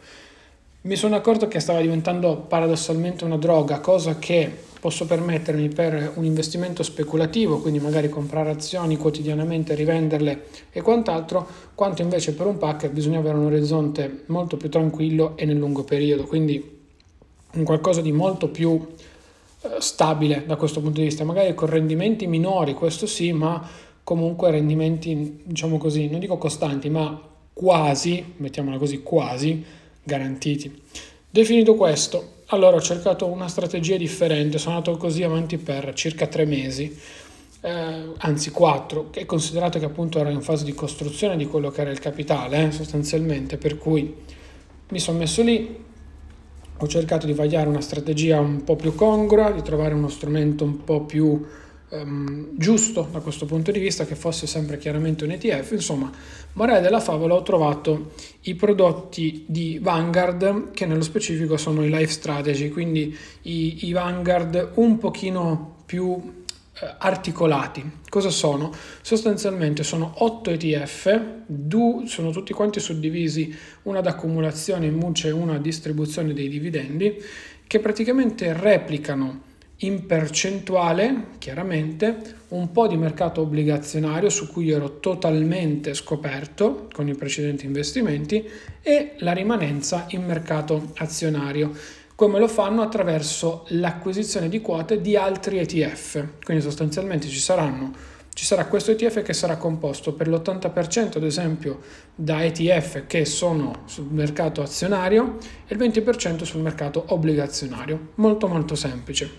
Mi 0.80 0.96
sono 0.96 1.16
accorto 1.16 1.48
che 1.48 1.60
stava 1.60 1.82
diventando 1.82 2.34
paradossalmente 2.48 3.24
una 3.24 3.36
droga, 3.36 3.80
cosa 3.80 4.18
che 4.18 4.50
posso 4.80 5.04
permettermi 5.04 5.68
per 5.68 6.12
un 6.14 6.24
investimento 6.24 6.82
speculativo, 6.82 7.60
quindi 7.60 7.78
magari 7.78 8.08
comprare 8.08 8.48
azioni 8.48 8.96
quotidianamente, 8.96 9.74
rivenderle 9.74 10.44
e 10.70 10.80
quant'altro, 10.80 11.46
quanto 11.74 12.00
invece 12.00 12.32
per 12.32 12.46
un 12.46 12.56
pack 12.56 12.88
bisogna 12.88 13.18
avere 13.18 13.36
un 13.36 13.44
orizzonte 13.44 14.22
molto 14.28 14.56
più 14.56 14.70
tranquillo 14.70 15.36
e 15.36 15.44
nel 15.44 15.58
lungo 15.58 15.84
periodo, 15.84 16.24
quindi 16.24 16.76
un 17.54 17.64
qualcosa 17.64 18.00
di 18.00 18.12
molto 18.12 18.48
più 18.48 18.86
eh, 19.60 19.68
stabile 19.80 20.44
da 20.46 20.56
questo 20.56 20.80
punto 20.80 21.00
di 21.00 21.06
vista, 21.06 21.24
magari 21.24 21.54
con 21.54 21.68
rendimenti 21.68 22.26
minori, 22.26 22.74
questo 22.74 23.06
sì, 23.06 23.32
ma 23.32 23.66
comunque 24.04 24.50
rendimenti, 24.50 25.42
diciamo 25.44 25.78
così, 25.78 26.08
non 26.08 26.20
dico 26.20 26.38
costanti, 26.38 26.88
ma 26.88 27.20
quasi, 27.52 28.34
mettiamola 28.36 28.78
così, 28.78 29.02
quasi 29.02 29.64
garantiti. 30.02 30.82
Definito 31.28 31.74
questo, 31.74 32.36
allora 32.46 32.76
ho 32.76 32.80
cercato 32.80 33.26
una 33.26 33.48
strategia 33.48 33.96
differente, 33.96 34.58
sono 34.58 34.76
andato 34.76 34.96
così 34.96 35.22
avanti 35.22 35.58
per 35.58 35.92
circa 35.94 36.26
tre 36.26 36.46
mesi, 36.46 36.96
eh, 37.60 38.12
anzi 38.16 38.50
quattro, 38.50 39.10
che 39.10 39.26
considerato 39.26 39.78
che 39.78 39.84
appunto 39.84 40.18
ero 40.18 40.30
in 40.30 40.40
fase 40.40 40.64
di 40.64 40.72
costruzione 40.72 41.36
di 41.36 41.46
quello 41.46 41.70
che 41.70 41.80
era 41.80 41.90
il 41.90 41.98
capitale, 41.98 42.68
eh, 42.68 42.70
sostanzialmente, 42.70 43.58
per 43.58 43.76
cui 43.76 44.14
mi 44.90 44.98
sono 44.98 45.18
messo 45.18 45.42
lì, 45.42 45.86
ho 46.78 46.86
cercato 46.86 47.26
di 47.26 47.32
vagliare 47.32 47.68
una 47.68 47.80
strategia 47.80 48.38
un 48.40 48.62
po' 48.64 48.76
più 48.76 48.94
congrua, 48.94 49.50
di 49.50 49.62
trovare 49.62 49.94
uno 49.94 50.08
strumento 50.08 50.64
un 50.64 50.84
po' 50.84 51.02
più 51.02 51.44
um, 51.90 52.48
giusto 52.52 53.08
da 53.10 53.18
questo 53.18 53.46
punto 53.46 53.70
di 53.72 53.80
vista, 53.80 54.04
che 54.04 54.14
fosse 54.14 54.46
sempre 54.46 54.78
chiaramente 54.78 55.24
un 55.24 55.32
ETF. 55.32 55.72
Insomma, 55.72 56.10
morale 56.52 56.80
della 56.80 57.00
favola, 57.00 57.34
ho 57.34 57.42
trovato 57.42 58.12
i 58.42 58.54
prodotti 58.54 59.44
di 59.46 59.78
Vanguard, 59.82 60.70
che 60.70 60.86
nello 60.86 61.02
specifico 61.02 61.56
sono 61.56 61.84
i 61.84 61.90
Life 61.90 62.12
Strategy, 62.12 62.68
quindi 62.68 63.16
i, 63.42 63.88
i 63.88 63.92
Vanguard 63.92 64.72
un 64.74 64.98
pochino 64.98 65.76
più 65.84 66.37
articolati. 66.98 67.98
Cosa 68.08 68.30
sono? 68.30 68.72
Sostanzialmente 69.02 69.82
sono 69.82 70.12
8 70.18 70.50
ETF, 70.50 71.20
due, 71.46 72.06
sono 72.06 72.30
tutti 72.30 72.52
quanti 72.52 72.80
suddivisi, 72.80 73.54
una 73.82 73.98
ad 73.98 74.06
accumulazione 74.06 74.86
in 74.86 74.94
muce 74.94 75.28
e 75.28 75.32
una 75.32 75.54
a 75.54 75.58
distribuzione 75.58 76.32
dei 76.32 76.48
dividendi, 76.48 77.22
che 77.66 77.80
praticamente 77.80 78.52
replicano 78.52 79.46
in 79.82 80.06
percentuale, 80.06 81.26
chiaramente, 81.38 82.36
un 82.48 82.72
po' 82.72 82.88
di 82.88 82.96
mercato 82.96 83.42
obbligazionario 83.42 84.28
su 84.28 84.48
cui 84.48 84.70
ero 84.70 84.98
totalmente 84.98 85.94
scoperto 85.94 86.88
con 86.92 87.06
i 87.06 87.14
precedenti 87.14 87.66
investimenti 87.66 88.44
e 88.82 89.12
la 89.18 89.32
rimanenza 89.32 90.06
in 90.08 90.24
mercato 90.24 90.92
azionario. 90.96 91.70
Come 92.18 92.40
lo 92.40 92.48
fanno? 92.48 92.82
Attraverso 92.82 93.64
l'acquisizione 93.68 94.48
di 94.48 94.60
quote 94.60 95.00
di 95.00 95.14
altri 95.14 95.58
ETF. 95.58 96.42
Quindi 96.42 96.64
sostanzialmente 96.64 97.28
ci 97.28 97.38
saranno 97.38 97.92
ci 98.34 98.44
sarà 98.44 98.66
questo 98.66 98.90
ETF 98.90 99.22
che 99.22 99.32
sarà 99.32 99.56
composto 99.56 100.14
per 100.14 100.28
l'80% 100.28 101.16
ad 101.16 101.22
esempio 101.22 101.80
da 102.16 102.42
ETF 102.42 103.06
che 103.06 103.24
sono 103.24 103.82
sul 103.86 104.06
mercato 104.10 104.62
azionario 104.62 105.38
e 105.66 105.74
il 105.74 105.80
20% 105.80 106.42
sul 106.42 106.60
mercato 106.60 107.04
obbligazionario. 107.06 108.10
Molto 108.16 108.48
molto 108.48 108.74
semplice. 108.74 109.30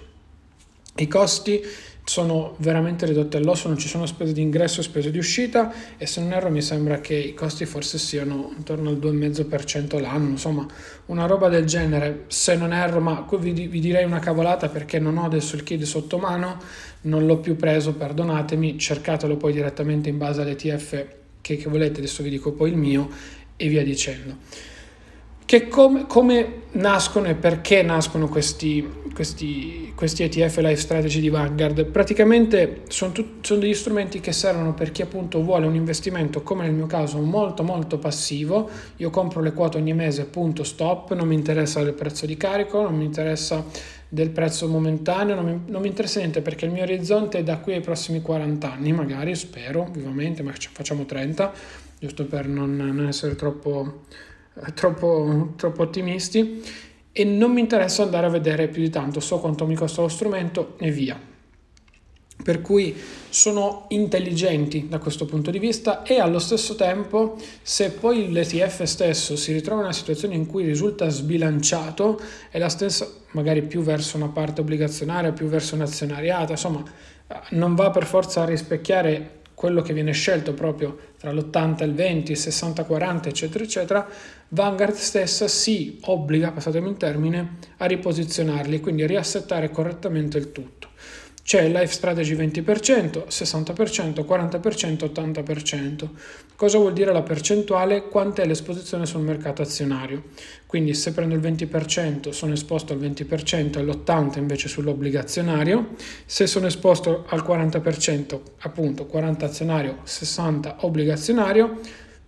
I 0.95 1.07
costi 1.09 1.61
sono 2.09 2.55
veramente 2.57 3.05
ridotti 3.05 3.37
all'osso, 3.37 3.67
non 3.67 3.77
ci 3.77 3.87
sono 3.87 4.07
spese 4.07 4.33
di 4.33 4.41
ingresso 4.41 4.79
e 4.79 4.83
spese 4.83 5.11
di 5.11 5.19
uscita 5.19 5.71
e 5.95 6.07
se 6.07 6.21
non 6.21 6.33
erro 6.33 6.49
mi 6.49 6.63
sembra 6.63 6.99
che 7.01 7.13
i 7.13 7.35
costi 7.35 7.67
forse 7.67 7.99
siano 7.99 8.51
intorno 8.57 8.89
al 8.89 8.97
2,5% 8.97 10.01
l'anno, 10.01 10.29
insomma 10.29 10.65
una 11.05 11.27
roba 11.27 11.49
del 11.49 11.65
genere, 11.65 12.23
se 12.25 12.55
non 12.55 12.73
erro, 12.73 12.99
ma 12.99 13.27
vi, 13.37 13.51
vi 13.51 13.79
direi 13.79 14.05
una 14.05 14.17
cavolata 14.17 14.69
perché 14.69 14.97
non 14.97 15.17
ho 15.17 15.25
adesso 15.25 15.55
il 15.55 15.61
kid 15.61 15.83
sotto 15.83 16.17
mano, 16.17 16.57
non 17.01 17.27
l'ho 17.27 17.37
più 17.37 17.55
preso, 17.55 17.93
perdonatemi, 17.93 18.79
cercatelo 18.79 19.37
poi 19.37 19.53
direttamente 19.53 20.09
in 20.09 20.17
base 20.17 20.41
all'ETF 20.41 21.05
che, 21.41 21.57
che 21.57 21.69
volete, 21.69 21.99
adesso 21.99 22.23
vi 22.23 22.31
dico 22.31 22.53
poi 22.53 22.71
il 22.71 22.77
mio 22.77 23.07
e 23.55 23.67
via 23.67 23.83
dicendo 23.83 24.37
che 25.49 25.67
com- 25.67 26.05
come 26.05 26.61
nascono 26.73 27.25
e 27.27 27.33
perché 27.33 27.81
nascono 27.81 28.27
questi, 28.27 28.87
questi, 29.15 29.91
questi, 29.95 30.21
ETF 30.21 30.57
Life 30.57 30.75
Strategy 30.75 31.19
di 31.19 31.29
Vanguard? 31.29 31.85
Praticamente 31.85 32.81
sono, 32.87 33.11
tut- 33.11 33.43
sono, 33.43 33.59
degli 33.59 33.73
strumenti 33.73 34.19
che 34.19 34.31
servono 34.31 34.75
per 34.75 34.91
chi 34.91 35.01
appunto 35.01 35.41
vuole 35.41 35.65
un 35.65 35.73
investimento, 35.73 36.43
come 36.43 36.65
nel 36.65 36.73
mio 36.73 36.85
caso, 36.85 37.17
molto 37.17 37.63
molto 37.63 37.97
passivo. 37.97 38.69
Io 38.97 39.09
compro 39.09 39.41
le 39.41 39.51
quote 39.53 39.79
ogni 39.79 39.95
mese, 39.95 40.25
punto, 40.25 40.63
stop, 40.63 41.15
non 41.15 41.27
mi 41.27 41.33
interessa 41.33 41.79
il 41.79 41.93
prezzo 41.93 42.27
di 42.27 42.37
carico, 42.37 42.83
non 42.83 42.95
mi 42.95 43.05
interessa 43.05 43.65
del 44.07 44.29
prezzo 44.29 44.67
momentaneo, 44.67 45.33
non 45.33 45.45
mi, 45.45 45.61
non 45.65 45.81
mi 45.81 45.87
interessa 45.87 46.19
niente 46.19 46.43
perché 46.43 46.65
il 46.65 46.71
mio 46.71 46.83
orizzonte 46.83 47.39
è 47.39 47.43
da 47.43 47.57
qui 47.57 47.73
ai 47.73 47.81
prossimi 47.81 48.21
40 48.21 48.71
anni, 48.71 48.91
magari, 48.91 49.33
spero, 49.33 49.89
vivamente, 49.91 50.43
ma 50.43 50.53
facciamo 50.73 51.05
30, 51.05 51.51
giusto 51.97 52.27
per 52.27 52.47
non, 52.47 52.75
non 52.75 53.07
essere 53.07 53.33
troppo 53.33 54.03
troppo, 54.73 55.53
troppo 55.55 55.83
ottimisti 55.83 56.63
e 57.11 57.23
non 57.23 57.51
mi 57.51 57.59
interessa 57.59 58.03
andare 58.03 58.27
a 58.27 58.29
vedere 58.29 58.67
più 58.67 58.81
di 58.81 58.89
tanto, 58.89 59.19
so 59.19 59.39
quanto 59.39 59.65
mi 59.65 59.75
costa 59.75 60.01
lo 60.01 60.07
strumento 60.07 60.75
e 60.77 60.91
via. 60.91 61.19
Per 62.41 62.61
cui 62.61 62.95
sono 63.27 63.85
intelligenti 63.89 64.87
da 64.87 64.97
questo 64.97 65.25
punto 65.25 65.51
di 65.51 65.59
vista 65.59 66.03
e 66.03 66.21
allo 66.21 66.39
stesso 66.39 66.75
tempo 66.75 67.35
se 67.61 67.91
poi 67.91 68.31
l'ETF 68.31 68.83
stesso 68.83 69.35
si 69.35 69.51
ritrova 69.51 69.81
in 69.81 69.87
una 69.87 69.93
situazione 69.93 70.35
in 70.35 70.45
cui 70.45 70.63
risulta 70.63 71.09
sbilanciato 71.09 72.19
è 72.49 72.57
la 72.57 72.69
stessa 72.69 73.07
magari 73.31 73.63
più 73.63 73.81
verso 73.81 74.15
una 74.15 74.29
parte 74.29 74.61
obbligazionaria, 74.61 75.33
più 75.33 75.47
verso 75.47 75.75
un'azionariata, 75.75 76.53
insomma 76.53 76.81
non 77.49 77.75
va 77.75 77.89
per 77.89 78.05
forza 78.05 78.43
a 78.43 78.45
rispecchiare 78.45 79.41
quello 79.53 79.81
che 79.81 79.93
viene 79.93 80.13
scelto 80.13 80.53
proprio 80.53 80.97
tra 81.19 81.33
l'80 81.33 81.81
e 81.81 81.85
il 81.85 81.93
20, 81.93 82.31
il 82.31 82.37
60-40, 82.37 83.27
eccetera, 83.27 83.63
eccetera, 83.63 84.07
Vanguard 84.49 84.93
stessa 84.93 85.49
si 85.49 85.99
obbliga, 86.05 86.51
passatemi 86.51 86.87
in 86.87 86.97
termine, 86.97 87.57
a 87.77 87.85
riposizionarli, 87.85 88.79
quindi 88.79 89.03
a 89.03 89.07
riassettare 89.07 89.69
correttamente 89.69 90.37
il 90.37 90.53
tutto. 90.53 90.78
C'è 91.49 91.63
il 91.63 91.71
Life 91.71 91.93
Strategy 91.93 92.35
20%, 92.35 93.25
60%, 93.27 94.23
40%, 94.23 95.11
80%. 95.11 96.07
Cosa 96.55 96.77
vuol 96.77 96.93
dire 96.93 97.11
la 97.11 97.23
percentuale? 97.23 98.07
Quant'è 98.07 98.45
l'esposizione 98.45 99.07
sul 99.07 99.21
mercato 99.21 99.63
azionario? 99.63 100.25
Quindi 100.67 100.93
se 100.93 101.11
prendo 101.11 101.33
il 101.33 101.41
20% 101.41 102.29
sono 102.29 102.53
esposto 102.53 102.93
al 102.93 102.99
20% 102.99 103.77
e 103.77 103.79
all'80% 103.79 104.37
invece 104.37 104.67
sull'obbligazionario, 104.67 105.95
se 106.23 106.45
sono 106.45 106.67
esposto 106.67 107.25
al 107.29 107.39
40% 107.39 108.39
appunto 108.59 109.07
40 109.07 109.45
azionario, 109.47 109.97
60 110.03 110.75
obbligazionario, 110.81 111.79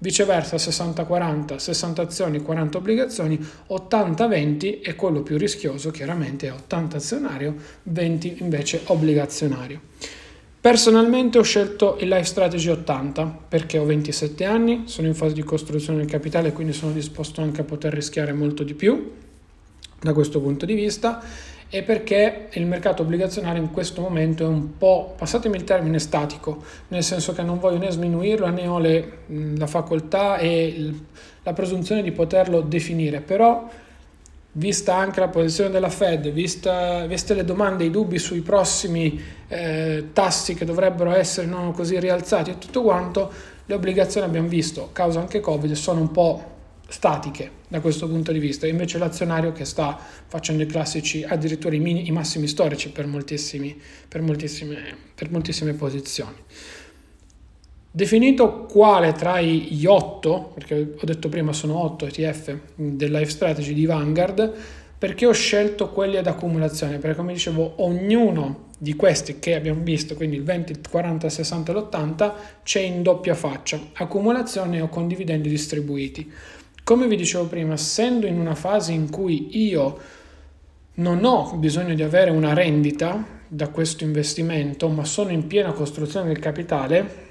Viceversa 0.03 0.55
60-40, 0.55 1.57
60 1.57 2.01
azioni, 2.01 2.41
40 2.41 2.79
obbligazioni, 2.79 3.37
80-20 3.69 4.81
è 4.81 4.95
quello 4.95 5.21
più 5.21 5.37
rischioso, 5.37 5.91
chiaramente 5.91 6.47
è 6.47 6.51
80 6.51 6.97
azionario, 6.97 7.53
20 7.83 8.37
invece 8.39 8.81
obbligazionario. 8.85 9.79
Personalmente 10.59 11.37
ho 11.37 11.43
scelto 11.43 11.97
il 11.99 12.07
Life 12.07 12.23
Strategy 12.23 12.69
80 12.69 13.25
perché 13.47 13.77
ho 13.77 13.85
27 13.85 14.43
anni, 14.43 14.83
sono 14.85 15.05
in 15.05 15.13
fase 15.13 15.35
di 15.35 15.43
costruzione 15.43 15.99
del 15.99 16.09
capitale, 16.09 16.51
quindi 16.51 16.73
sono 16.73 16.91
disposto 16.93 17.41
anche 17.41 17.61
a 17.61 17.63
poter 17.63 17.93
rischiare 17.93 18.33
molto 18.33 18.63
di 18.63 18.73
più 18.73 19.11
da 20.01 20.13
questo 20.13 20.41
punto 20.41 20.65
di 20.65 20.73
vista 20.73 21.23
e 21.73 21.83
perché 21.83 22.49
il 22.51 22.65
mercato 22.65 23.03
obbligazionario 23.03 23.61
in 23.61 23.71
questo 23.71 24.01
momento 24.01 24.43
è 24.43 24.47
un 24.47 24.77
po', 24.77 25.15
passatemi 25.17 25.55
il 25.55 25.63
termine, 25.63 25.99
statico, 25.99 26.61
nel 26.89 27.01
senso 27.01 27.31
che 27.31 27.43
non 27.43 27.59
voglio 27.59 27.77
né 27.77 27.89
sminuirlo 27.89 28.45
né 28.49 28.67
ho 28.67 28.77
le, 28.77 29.19
la 29.55 29.67
facoltà 29.67 30.37
e 30.37 30.65
il, 30.65 31.05
la 31.43 31.53
presunzione 31.53 32.03
di 32.03 32.11
poterlo 32.11 32.59
definire, 32.59 33.21
però 33.21 33.69
vista 34.53 34.97
anche 34.97 35.21
la 35.21 35.29
posizione 35.29 35.69
della 35.69 35.87
Fed, 35.87 36.29
vista, 36.31 37.05
viste 37.05 37.33
le 37.33 37.45
domande 37.45 37.85
i 37.85 37.89
dubbi 37.89 38.19
sui 38.19 38.41
prossimi 38.41 39.17
eh, 39.47 40.09
tassi 40.11 40.55
che 40.55 40.65
dovrebbero 40.65 41.13
essere 41.13 41.47
non 41.47 41.71
così 41.71 41.97
rialzati 41.97 42.49
e 42.49 42.57
tutto 42.57 42.81
quanto, 42.81 43.31
le 43.65 43.73
obbligazioni 43.73 44.27
abbiamo 44.27 44.49
visto, 44.49 44.89
causa 44.91 45.21
anche 45.21 45.39
Covid, 45.39 45.71
sono 45.71 46.01
un 46.01 46.11
po' 46.11 46.43
statiche 46.91 47.49
da 47.67 47.79
questo 47.79 48.07
punto 48.07 48.31
di 48.31 48.39
vista, 48.39 48.67
invece 48.67 48.97
l'azionario 48.97 49.53
che 49.53 49.63
sta 49.65 49.97
facendo 50.27 50.61
i 50.63 50.65
classici, 50.65 51.23
addirittura 51.23 51.73
i, 51.73 51.79
mini, 51.79 52.07
i 52.07 52.11
massimi 52.11 52.47
storici 52.47 52.89
per, 52.89 53.05
per, 53.05 54.21
moltissime, 54.21 54.95
per 55.15 55.31
moltissime 55.31 55.73
posizioni. 55.73 56.35
Definito 57.93 58.65
quale 58.65 59.13
tra 59.13 59.41
gli 59.41 59.85
8, 59.85 60.51
perché 60.53 60.95
ho 60.97 61.05
detto 61.05 61.29
prima 61.29 61.53
sono 61.53 61.81
8 61.83 62.05
ETF 62.05 62.57
del 62.75 63.11
Life 63.11 63.31
Strategy 63.31 63.73
di 63.73 63.85
Vanguard, 63.85 64.53
perché 64.97 65.25
ho 65.25 65.31
scelto 65.31 65.89
quelli 65.89 66.17
ad 66.17 66.27
accumulazione? 66.27 66.99
Perché 66.99 67.17
come 67.17 67.33
dicevo, 67.33 67.83
ognuno 67.83 68.69
di 68.77 68.95
questi 68.95 69.39
che 69.39 69.55
abbiamo 69.55 69.81
visto, 69.83 70.15
quindi 70.15 70.37
il 70.37 70.43
20, 70.43 70.71
il 70.71 70.79
40, 70.89 71.25
il 71.25 71.31
60 71.31 71.71
e 71.71 71.75
l'80, 71.75 72.31
c'è 72.63 72.79
in 72.81 73.01
doppia 73.01 73.33
faccia, 73.33 73.79
accumulazione 73.93 74.79
o 74.79 74.89
con 74.89 75.07
dividendi 75.07 75.49
distribuiti. 75.49 76.31
Come 76.83 77.07
vi 77.07 77.15
dicevo 77.15 77.45
prima, 77.45 77.73
essendo 77.73 78.25
in 78.25 78.39
una 78.39 78.55
fase 78.55 78.91
in 78.91 79.09
cui 79.09 79.65
io 79.65 79.97
non 80.95 81.23
ho 81.23 81.55
bisogno 81.55 81.93
di 81.93 82.03
avere 82.03 82.31
una 82.31 82.53
rendita 82.53 83.39
da 83.47 83.69
questo 83.69 84.03
investimento, 84.03 84.89
ma 84.89 85.05
sono 85.05 85.31
in 85.31 85.47
piena 85.47 85.71
costruzione 85.73 86.27
del 86.27 86.39
capitale, 86.39 87.29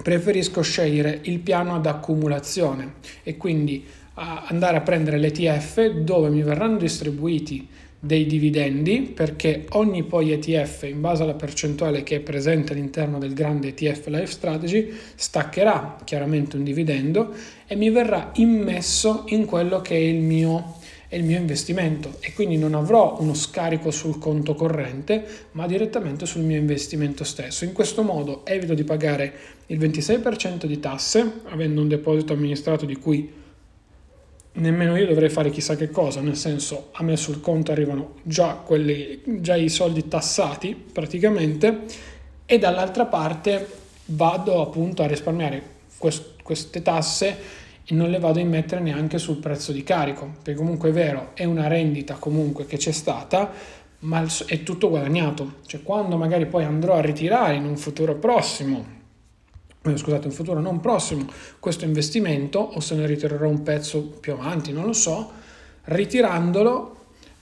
preferisco 0.00 0.60
scegliere 0.62 1.20
il 1.22 1.38
piano 1.40 1.74
ad 1.74 1.86
accumulazione 1.86 2.94
e 3.22 3.36
quindi 3.36 3.84
andare 4.14 4.76
a 4.76 4.80
prendere 4.80 5.18
l'ETF 5.18 5.86
dove 5.90 6.28
mi 6.28 6.42
verranno 6.42 6.76
distribuiti 6.76 7.68
dei 8.00 8.26
dividendi 8.26 9.00
perché 9.00 9.66
ogni 9.70 10.04
poi 10.04 10.30
ETF 10.30 10.84
in 10.84 11.00
base 11.00 11.24
alla 11.24 11.34
percentuale 11.34 12.04
che 12.04 12.16
è 12.16 12.20
presente 12.20 12.72
all'interno 12.72 13.18
del 13.18 13.34
grande 13.34 13.74
ETF 13.74 14.06
Life 14.06 14.26
Strategy 14.26 14.92
staccherà 15.16 15.98
chiaramente 16.04 16.56
un 16.56 16.62
dividendo 16.62 17.34
e 17.66 17.74
mi 17.74 17.90
verrà 17.90 18.30
immesso 18.34 19.24
in 19.28 19.46
quello 19.46 19.80
che 19.80 19.96
è 19.96 19.98
il 19.98 20.20
mio, 20.20 20.76
è 21.08 21.16
il 21.16 21.24
mio 21.24 21.38
investimento 21.38 22.18
e 22.20 22.32
quindi 22.34 22.56
non 22.56 22.74
avrò 22.74 23.16
uno 23.18 23.34
scarico 23.34 23.90
sul 23.90 24.18
conto 24.18 24.54
corrente 24.54 25.26
ma 25.52 25.66
direttamente 25.66 26.24
sul 26.24 26.42
mio 26.42 26.56
investimento 26.56 27.24
stesso. 27.24 27.64
In 27.64 27.72
questo 27.72 28.04
modo 28.04 28.46
evito 28.46 28.74
di 28.74 28.84
pagare 28.84 29.32
il 29.66 29.78
26% 29.78 30.66
di 30.66 30.78
tasse 30.78 31.40
avendo 31.46 31.80
un 31.80 31.88
deposito 31.88 32.32
amministrato 32.32 32.86
di 32.86 32.96
cui 32.96 33.46
nemmeno 34.58 34.96
io 34.96 35.06
dovrei 35.06 35.28
fare 35.28 35.50
chissà 35.50 35.76
che 35.76 35.90
cosa, 35.90 36.20
nel 36.20 36.36
senso 36.36 36.88
a 36.92 37.02
me 37.02 37.16
sul 37.16 37.40
conto 37.40 37.72
arrivano 37.72 38.14
già, 38.22 38.54
quelli, 38.54 39.22
già 39.40 39.56
i 39.56 39.68
soldi 39.68 40.08
tassati 40.08 40.74
praticamente 40.74 41.82
e 42.44 42.58
dall'altra 42.58 43.06
parte 43.06 43.66
vado 44.06 44.60
appunto 44.60 45.02
a 45.02 45.06
risparmiare 45.06 45.62
quest, 45.98 46.42
queste 46.42 46.82
tasse 46.82 47.36
e 47.84 47.94
non 47.94 48.10
le 48.10 48.18
vado 48.18 48.38
a 48.38 48.42
immettere 48.42 48.80
neanche 48.80 49.18
sul 49.18 49.36
prezzo 49.36 49.72
di 49.72 49.82
carico, 49.82 50.36
perché 50.42 50.58
comunque 50.58 50.90
è 50.90 50.92
vero, 50.92 51.30
è 51.34 51.44
una 51.44 51.68
rendita 51.68 52.14
comunque 52.14 52.66
che 52.66 52.76
c'è 52.76 52.92
stata, 52.92 53.50
ma 54.00 54.24
è 54.46 54.62
tutto 54.62 54.90
guadagnato, 54.90 55.54
cioè 55.66 55.82
quando 55.82 56.16
magari 56.16 56.46
poi 56.46 56.64
andrò 56.64 56.94
a 56.94 57.00
ritirare 57.00 57.54
in 57.54 57.64
un 57.64 57.76
futuro 57.76 58.14
prossimo 58.16 58.96
scusate, 59.96 60.26
in 60.26 60.32
futuro 60.32 60.60
non 60.60 60.80
prossimo 60.80 61.26
questo 61.58 61.84
investimento 61.84 62.58
o 62.58 62.80
se 62.80 62.94
ne 62.94 63.06
ritirerò 63.06 63.48
un 63.48 63.62
pezzo 63.62 64.02
più 64.02 64.32
avanti, 64.32 64.72
non 64.72 64.84
lo 64.84 64.92
so, 64.92 65.30
ritirandolo 65.84 66.96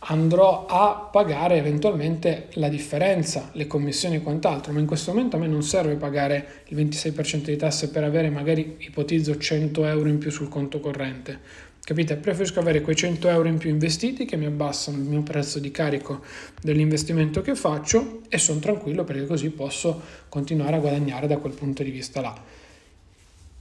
andrò 0.09 0.67
a 0.67 1.09
pagare 1.11 1.57
eventualmente 1.57 2.49
la 2.55 2.69
differenza, 2.69 3.51
le 3.53 3.67
commissioni 3.67 4.17
e 4.17 4.23
quant'altro, 4.23 4.73
ma 4.73 4.79
in 4.79 4.87
questo 4.87 5.13
momento 5.13 5.37
a 5.37 5.39
me 5.41 5.47
non 5.49 5.63
serve 5.63 5.97
pagare 5.97 6.63
il 6.67 6.77
26% 6.77 7.45
di 7.45 7.57
tasse 7.57 7.89
per 7.89 8.05
avere 8.05 8.31
magari, 8.31 8.77
ipotizzo, 8.79 9.37
100 9.37 9.85
euro 9.87 10.09
in 10.09 10.19
più 10.19 10.31
sul 10.31 10.49
conto 10.49 10.79
corrente. 10.81 11.65
Capite? 11.87 12.17
Preferisco 12.17 12.59
avere 12.59 12.81
quei 12.81 12.97
100 12.97 13.29
euro 13.29 13.47
in 13.47 13.59
più 13.59 13.71
investiti 13.71 14.25
che 14.25 14.37
mi 14.37 14.47
abbassano 14.47 14.97
il 14.97 15.05
mio 15.05 15.23
prezzo 15.23 15.61
di 15.61 15.71
carico 15.71 16.21
dell'investimento 16.61 17.43
che 17.43 17.55
faccio 17.55 18.23
e 18.29 18.39
sono 18.39 18.59
tranquillo 18.59 19.05
perché 19.05 19.25
così 19.25 19.51
posso 19.51 20.01
continuare 20.29 20.75
a 20.75 20.79
guadagnare 20.81 21.29
da 21.29 21.37
quel 21.37 21.53
punto 21.53 21.85
di 21.85 21.93
vista 21.93 22.21
là. 22.21 22.35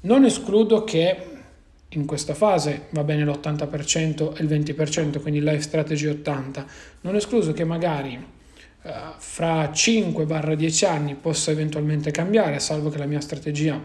Non 0.02 0.26
escludo 0.26 0.84
che 0.84 1.18
in 1.90 2.06
questa 2.08 2.34
fase 2.34 2.88
va 2.90 3.04
bene 3.04 3.26
l'80% 3.26 4.36
e 4.36 4.42
il 4.42 4.50
20%, 4.50 5.22
quindi 5.22 5.40
life 5.40 5.62
strategy 5.62 6.08
80. 6.08 6.66
Non 7.02 7.16
escluso 7.16 7.54
che 7.54 7.64
magari 7.64 8.16
uh, 8.16 8.90
fra 9.20 9.70
5-10 9.70 10.86
anni 10.88 11.14
possa 11.14 11.52
eventualmente 11.52 12.10
cambiare, 12.10 12.58
salvo 12.58 12.90
che 12.90 12.98
la 12.98 13.06
mia 13.06 13.22
strategia 13.22 13.80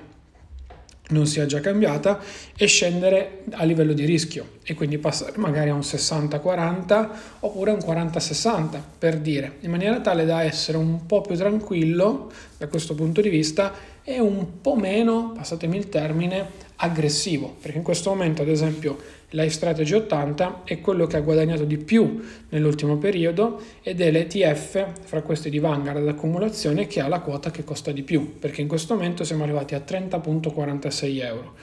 non 1.11 1.27
sia 1.27 1.47
già 1.47 1.61
cambiata 1.61 2.21
e 2.57 2.67
scendere 2.67 3.43
a 3.53 3.65
livello 3.65 3.93
di 3.93 4.05
rischio. 4.05 4.59
E 4.63 4.75
quindi 4.75 4.99
passare 4.99 5.33
magari 5.37 5.71
a 5.71 5.75
un 5.75 5.81
60-40 5.81 7.09
oppure 7.41 7.71
a 7.71 7.75
un 7.75 7.81
40-60 7.81 8.81
per 8.99 9.19
dire, 9.19 9.57
in 9.61 9.71
maniera 9.71 10.01
tale 10.01 10.25
da 10.25 10.43
essere 10.43 10.77
un 10.79 11.07
po' 11.07 11.21
più 11.21 11.37
tranquillo 11.37 12.31
da 12.57 12.69
questo 12.69 12.95
punto 12.95 13.21
di 13.21 13.29
vista 13.29 13.73
e 14.03 14.19
un 14.19 14.61
po' 14.61 14.77
meno, 14.77 15.33
passatemi 15.37 15.77
il 15.77 15.89
termine, 15.89 16.69
aggressivo, 16.77 17.57
perché 17.61 17.79
in 17.79 17.85
questo 17.85 18.11
momento 18.11 18.43
ad 18.43 18.49
esempio 18.49 18.99
Life 19.33 19.51
Strategy 19.51 19.95
80 19.95 20.63
è 20.65 20.81
quello 20.81 21.07
che 21.07 21.17
ha 21.17 21.21
guadagnato 21.21 21.65
di 21.65 21.77
più 21.77 22.21
nell'ultimo 22.49 22.97
periodo 22.97 23.61
ed 23.81 24.01
è 24.01 24.11
l'ETF 24.11 25.05
fra 25.05 25.23
questi 25.23 25.51
di 25.51 25.61
Vanguard 25.61 26.05
d'accumulazione 26.05 26.89
che 26.89 27.01
ha 27.01 27.07
la 27.07 27.21
quota 27.21 27.53
che 27.53 27.63
costa 27.63 27.93
di 27.93 28.03
più, 28.03 28.39
perché 28.41 28.61
in 28.61 28.67
questo 28.67 28.95
momento 28.95 29.23
siamo 29.23 29.45
arrivati 29.45 29.77
a 29.77 29.83
30.46 29.87 31.23
euro. 31.23 31.55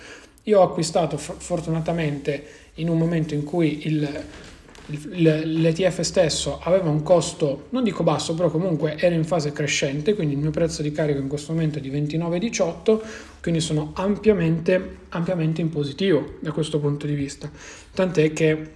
Io 0.44 0.62
ho 0.62 0.64
acquistato 0.64 1.18
fortunatamente 1.18 2.46
in 2.76 2.88
un 2.88 2.98
momento 2.98 3.34
in 3.34 3.44
cui 3.44 3.86
il 3.86 4.08
l'ETF 4.88 6.00
stesso 6.01 6.60
aveva 6.63 6.89
un 6.89 7.03
costo, 7.03 7.67
non 7.70 7.84
dico 7.84 8.03
basso, 8.03 8.34
però 8.34 8.50
comunque 8.50 8.98
era 8.98 9.13
in 9.13 9.25
fase 9.25 9.51
crescente, 9.51 10.15
quindi 10.15 10.36
il 10.36 10.39
mio 10.39 10.51
prezzo 10.51 10.82
di 10.82 10.91
carico 10.91 11.20
in 11.20 11.27
questo 11.27 11.51
momento 11.51 11.79
è 11.79 11.82
di 11.82 11.91
29,18, 11.91 13.00
quindi 13.41 13.60
sono 13.60 13.91
ampiamente, 13.96 14.98
ampiamente 15.10 15.62
in 15.62 15.70
positivo 15.70 16.36
da 16.39 16.51
questo 16.51 16.79
punto 16.79 17.06
di 17.06 17.15
vista. 17.15 17.51
Tant'è 17.94 18.32
che 18.32 18.72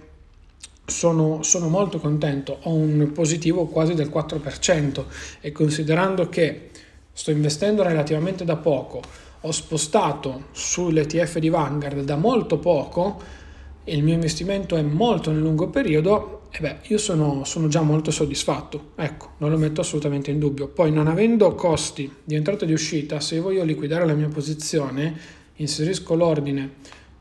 sono, 0.84 1.42
sono 1.42 1.68
molto 1.68 1.98
contento, 1.98 2.58
ho 2.62 2.74
un 2.74 3.10
positivo 3.12 3.66
quasi 3.66 3.94
del 3.94 4.08
4% 4.08 5.04
e 5.40 5.50
considerando 5.52 6.28
che 6.28 6.70
sto 7.12 7.30
investendo 7.30 7.82
relativamente 7.82 8.44
da 8.44 8.56
poco, 8.56 9.00
ho 9.44 9.50
spostato 9.50 10.44
sull'ETF 10.52 11.38
di 11.38 11.48
Vanguard 11.48 12.02
da 12.02 12.16
molto 12.16 12.58
poco, 12.58 13.40
e 13.84 13.94
il 13.94 14.02
mio 14.02 14.14
investimento 14.14 14.76
è 14.76 14.82
molto 14.82 15.30
nel 15.30 15.40
lungo 15.40 15.68
periodo, 15.68 16.42
e 16.50 16.60
beh, 16.60 16.76
io 16.82 16.98
sono, 16.98 17.44
sono, 17.44 17.68
già 17.68 17.80
molto 17.80 18.10
soddisfatto, 18.10 18.90
ecco, 18.96 19.32
non 19.38 19.50
lo 19.50 19.56
metto 19.56 19.80
assolutamente 19.80 20.30
in 20.30 20.38
dubbio. 20.38 20.68
Poi 20.68 20.92
non 20.92 21.06
avendo 21.06 21.54
costi 21.54 22.12
di 22.22 22.34
entrata 22.34 22.64
e 22.64 22.66
di 22.66 22.74
uscita, 22.74 23.20
se 23.20 23.40
voglio 23.40 23.64
liquidare 23.64 24.04
la 24.04 24.14
mia 24.14 24.28
posizione, 24.28 25.16
inserisco 25.56 26.14
l'ordine 26.14 26.70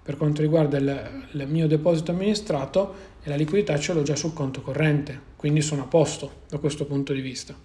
per 0.03 0.17
quanto 0.17 0.41
riguarda 0.41 0.77
il, 0.77 1.27
il 1.31 1.47
mio 1.47 1.67
deposito 1.67 2.11
amministrato 2.11 3.09
e 3.23 3.29
la 3.29 3.35
liquidità 3.35 3.77
ce 3.77 3.93
l'ho 3.93 4.01
già 4.01 4.15
sul 4.15 4.33
conto 4.33 4.61
corrente, 4.61 5.19
quindi 5.35 5.61
sono 5.61 5.83
a 5.83 5.85
posto 5.85 6.41
da 6.49 6.57
questo 6.57 6.85
punto 6.85 7.13
di 7.13 7.21
vista. 7.21 7.55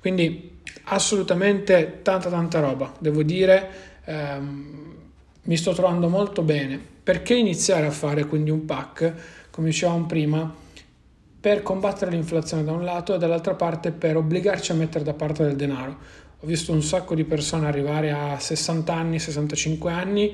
Quindi 0.00 0.60
assolutamente 0.84 2.00
tanta 2.02 2.30
tanta 2.30 2.60
roba, 2.60 2.92
devo 2.98 3.22
dire, 3.22 3.68
ehm, 4.04 4.94
mi 5.44 5.56
sto 5.56 5.72
trovando 5.72 6.08
molto 6.08 6.42
bene 6.42 6.80
perché 7.02 7.34
iniziare 7.34 7.86
a 7.86 7.90
fare 7.90 8.26
quindi 8.26 8.50
un 8.50 8.64
pack, 8.64 9.12
come 9.50 9.68
dicevamo 9.68 10.06
prima, 10.06 10.54
per 11.40 11.62
combattere 11.62 12.12
l'inflazione 12.12 12.62
da 12.62 12.70
un 12.70 12.84
lato 12.84 13.14
e 13.14 13.18
dall'altra 13.18 13.54
parte 13.54 13.90
per 13.90 14.16
obbligarci 14.16 14.70
a 14.70 14.76
mettere 14.76 15.02
da 15.02 15.14
parte 15.14 15.42
del 15.42 15.56
denaro. 15.56 15.96
Ho 16.38 16.46
visto 16.46 16.72
un 16.72 16.82
sacco 16.82 17.16
di 17.16 17.24
persone 17.24 17.66
arrivare 17.66 18.12
a 18.12 18.38
60 18.38 18.94
anni, 18.94 19.18
65 19.18 19.90
anni 19.90 20.32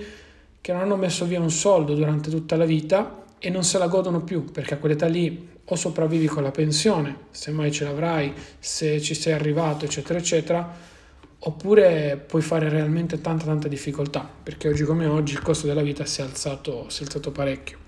che 0.61 0.73
non 0.73 0.83
hanno 0.83 0.97
messo 0.97 1.25
via 1.25 1.41
un 1.41 1.51
soldo 1.51 1.95
durante 1.95 2.29
tutta 2.29 2.57
la 2.57 2.67
vita 2.67 3.25
e 3.39 3.49
non 3.49 3.65
se 3.65 3.79
la 3.79 3.87
godono 3.87 4.21
più 4.21 4.45
perché 4.45 4.75
a 4.75 4.77
quell'età 4.77 5.07
lì 5.07 5.49
o 5.65 5.77
sopravvivi 5.77 6.27
con 6.27 6.43
la 6.43 6.51
pensione, 6.51 7.17
se 7.31 7.51
mai 7.51 7.71
ce 7.73 7.85
l'avrai, 7.85 8.33
se 8.59 9.01
ci 9.01 9.15
sei 9.15 9.33
arrivato, 9.33 9.85
eccetera, 9.85 10.19
eccetera, 10.19 10.75
oppure 11.41 12.23
puoi 12.27 12.43
fare 12.43 12.69
realmente 12.69 13.21
tanta 13.21 13.45
tanta 13.45 13.69
difficoltà, 13.69 14.29
perché 14.43 14.69
oggi 14.69 14.85
come 14.85 15.07
oggi 15.07 15.35
il 15.35 15.43
costo 15.43 15.67
della 15.67 15.83
vita 15.83 16.05
si 16.05 16.21
è 16.21 16.25
alzato, 16.25 16.87
si 16.89 17.03
è 17.03 17.05
alzato 17.07 17.31
parecchio. 17.31 17.79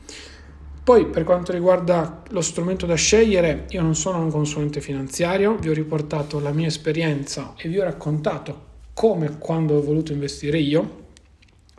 Poi 0.83 1.07
per 1.07 1.25
quanto 1.25 1.53
riguarda 1.53 2.23
lo 2.31 2.41
strumento 2.41 2.87
da 2.87 2.95
scegliere, 2.95 3.67
io 3.71 3.83
non 3.83 3.95
sono 3.95 4.21
un 4.21 4.31
consulente 4.31 4.81
finanziario, 4.81 5.57
vi 5.57 5.69
ho 5.69 5.75
riportato 5.75 6.41
la 6.41 6.53
mia 6.53 6.67
esperienza 6.67 7.55
e 7.57 7.69
vi 7.69 7.79
ho 7.79 7.85
raccontato 7.85 8.69
come 8.95 9.27
e 9.27 9.39
quando 9.39 9.77
ho 9.77 9.83
voluto 9.83 10.13
investire 10.13 10.59
io, 10.59 10.99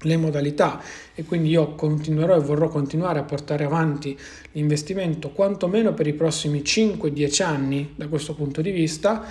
le 0.04 0.18
modalità 0.18 0.82
e 1.14 1.24
quindi 1.24 1.50
io 1.50 1.76
continuerò 1.76 2.36
e 2.36 2.40
vorrò 2.40 2.68
continuare 2.68 3.20
a 3.20 3.24
portare 3.24 3.66
avanti 3.66 4.18
l'investimento 4.54 5.30
quantomeno 5.30 5.94
per 5.94 6.08
i 6.08 6.14
prossimi 6.14 6.62
5-10 6.62 7.44
anni 7.44 7.94
da 7.96 8.08
questo 8.08 8.34
punto 8.34 8.62
di 8.62 8.72
vista 8.72 9.24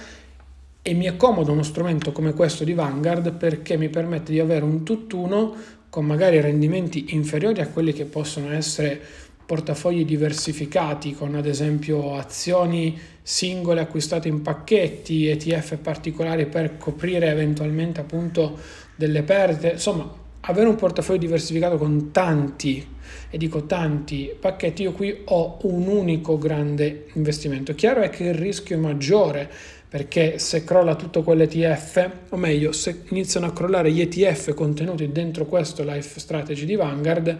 e 0.82 0.94
mi 0.94 1.06
accomoda 1.06 1.52
uno 1.52 1.62
strumento 1.62 2.12
come 2.12 2.32
questo 2.32 2.64
di 2.64 2.72
Vanguard 2.72 3.32
perché 3.32 3.76
mi 3.76 3.88
permette 3.88 4.32
di 4.32 4.40
avere 4.40 4.64
un 4.64 4.82
tutt'uno 4.82 5.54
con 5.90 6.06
magari 6.06 6.40
rendimenti 6.40 7.14
inferiori 7.14 7.60
a 7.60 7.68
quelli 7.68 7.92
che 7.92 8.04
possono 8.04 8.52
essere 8.52 9.00
portafogli 9.44 10.04
diversificati 10.04 11.12
con 11.12 11.34
ad 11.34 11.44
esempio 11.44 12.14
azioni 12.14 12.96
singole 13.20 13.80
acquistate 13.80 14.28
in 14.28 14.42
pacchetti, 14.42 15.26
ETF 15.26 15.76
particolari 15.78 16.46
per 16.46 16.76
coprire 16.78 17.28
eventualmente 17.28 18.00
appunto 18.00 18.56
delle 18.94 19.22
perdite, 19.22 19.72
insomma 19.72 20.18
avere 20.42 20.68
un 20.68 20.76
portafoglio 20.76 21.18
diversificato 21.18 21.76
con 21.76 22.12
tanti 22.12 22.86
e 23.28 23.36
dico 23.36 23.66
tanti 23.66 24.32
pacchetti, 24.38 24.82
io 24.82 24.92
qui 24.92 25.22
ho 25.24 25.58
un 25.62 25.86
unico 25.86 26.38
grande 26.38 27.06
investimento. 27.14 27.74
Chiaro 27.74 28.00
è 28.00 28.08
che 28.08 28.24
il 28.24 28.34
rischio 28.34 28.76
è 28.76 28.78
maggiore 28.78 29.50
perché 29.90 30.38
se 30.38 30.62
crolla 30.62 30.94
tutto 30.94 31.24
quell'ETF, 31.24 32.10
o 32.28 32.36
meglio, 32.36 32.70
se 32.70 33.02
iniziano 33.08 33.46
a 33.46 33.52
crollare 33.52 33.90
gli 33.90 34.00
ETF 34.00 34.54
contenuti 34.54 35.10
dentro 35.10 35.46
questo 35.46 35.82
life 35.82 36.20
strategy 36.20 36.64
di 36.64 36.76
Vanguard, 36.76 37.36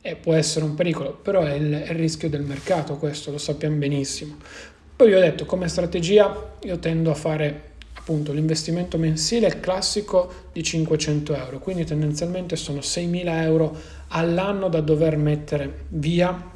eh, 0.00 0.14
può 0.14 0.32
essere 0.34 0.64
un 0.64 0.76
pericolo, 0.76 1.18
però 1.20 1.42
è 1.42 1.54
il, 1.54 1.72
è 1.72 1.90
il 1.90 1.98
rischio 1.98 2.28
del 2.28 2.42
mercato, 2.42 2.98
questo 2.98 3.32
lo 3.32 3.38
sappiamo 3.38 3.78
benissimo. 3.78 4.36
Poi 4.94 5.08
vi 5.08 5.14
ho 5.14 5.18
detto, 5.18 5.44
come 5.44 5.66
strategia 5.66 6.54
io 6.60 6.78
tendo 6.78 7.10
a 7.10 7.14
fare 7.14 7.62
appunto 7.94 8.32
l'investimento 8.32 8.96
mensile 8.96 9.58
classico 9.58 10.32
di 10.52 10.62
500 10.62 11.34
euro, 11.34 11.58
quindi 11.58 11.84
tendenzialmente 11.84 12.54
sono 12.54 12.78
6.000 12.78 13.42
euro 13.42 13.76
all'anno 14.10 14.68
da 14.68 14.80
dover 14.80 15.16
mettere 15.16 15.86
via 15.88 16.52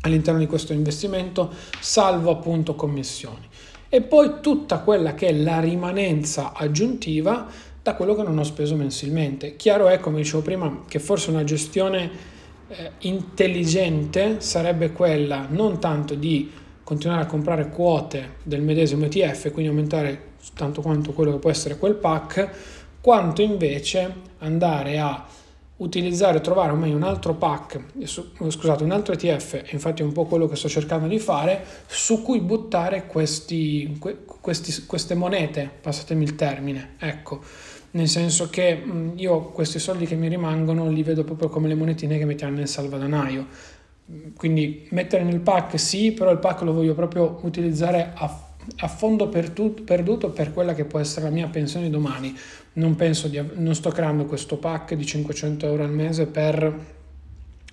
all'interno 0.00 0.40
di 0.40 0.46
questo 0.46 0.72
investimento, 0.72 1.52
salvo 1.78 2.30
appunto 2.30 2.74
commissioni 2.74 3.46
e 3.88 4.02
poi 4.02 4.34
tutta 4.40 4.78
quella 4.80 5.14
che 5.14 5.28
è 5.28 5.32
la 5.32 5.60
rimanenza 5.60 6.52
aggiuntiva 6.52 7.46
da 7.82 7.94
quello 7.94 8.14
che 8.14 8.22
non 8.22 8.36
ho 8.38 8.42
speso 8.42 8.74
mensilmente. 8.74 9.56
Chiaro 9.56 9.88
è, 9.88 10.00
come 10.00 10.18
dicevo 10.18 10.42
prima, 10.42 10.84
che 10.88 10.98
forse 10.98 11.30
una 11.30 11.44
gestione 11.44 12.10
eh, 12.68 12.90
intelligente 13.00 14.40
sarebbe 14.40 14.90
quella 14.90 15.46
non 15.48 15.78
tanto 15.78 16.14
di 16.14 16.50
continuare 16.82 17.22
a 17.22 17.26
comprare 17.26 17.68
quote 17.70 18.36
del 18.42 18.62
medesimo 18.62 19.04
ETF, 19.04 19.50
quindi 19.52 19.70
aumentare 19.70 20.34
tanto 20.54 20.82
quanto 20.82 21.12
quello 21.12 21.32
che 21.32 21.38
può 21.38 21.50
essere 21.50 21.78
quel 21.78 21.94
pack, 21.94 22.50
quanto 23.00 23.42
invece 23.42 24.14
andare 24.38 24.98
a 24.98 25.24
utilizzare, 25.78 26.40
trovare 26.40 26.72
o 26.72 26.76
meglio 26.76 26.96
un 26.96 27.02
altro 27.02 27.34
pack, 27.34 27.80
scusate, 28.04 28.82
un 28.82 28.92
altro 28.92 29.12
ETF, 29.12 29.64
infatti 29.72 30.02
è 30.02 30.04
un 30.04 30.12
po' 30.12 30.24
quello 30.24 30.48
che 30.48 30.56
sto 30.56 30.68
cercando 30.68 31.06
di 31.06 31.18
fare, 31.18 31.64
su 31.86 32.22
cui 32.22 32.40
buttare 32.40 33.06
questi, 33.06 33.98
questi, 34.40 34.86
queste 34.86 35.14
monete, 35.14 35.70
passatemi 35.80 36.24
il 36.24 36.34
termine, 36.34 36.94
ecco, 36.98 37.40
nel 37.90 38.08
senso 38.08 38.48
che 38.48 38.82
io 39.14 39.40
questi 39.50 39.78
soldi 39.78 40.06
che 40.06 40.14
mi 40.14 40.28
rimangono 40.28 40.88
li 40.88 41.02
vedo 41.02 41.24
proprio 41.24 41.48
come 41.48 41.68
le 41.68 41.74
monetine 41.74 42.16
che 42.16 42.24
mettiamo 42.24 42.56
nel 42.56 42.68
salvadanaio, 42.68 43.46
quindi 44.36 44.86
mettere 44.90 45.24
nel 45.24 45.40
pack 45.40 45.78
sì, 45.78 46.12
però 46.12 46.30
il 46.30 46.38
pack 46.38 46.62
lo 46.62 46.72
voglio 46.72 46.94
proprio 46.94 47.38
utilizzare 47.42 48.12
a 48.14 48.44
a 48.78 48.88
fondo 48.88 49.28
perduto 49.28 50.30
per 50.30 50.52
quella 50.52 50.74
che 50.74 50.84
può 50.84 50.98
essere 50.98 51.26
la 51.26 51.30
mia 51.30 51.48
pensione 51.48 51.90
domani. 51.90 52.36
Non, 52.74 52.94
penso 52.94 53.28
di, 53.28 53.42
non 53.54 53.74
sto 53.74 53.90
creando 53.90 54.26
questo 54.26 54.56
pack 54.56 54.94
di 54.94 55.06
500 55.06 55.66
euro 55.66 55.82
al 55.82 55.92
mese 55.92 56.26
per 56.26 56.94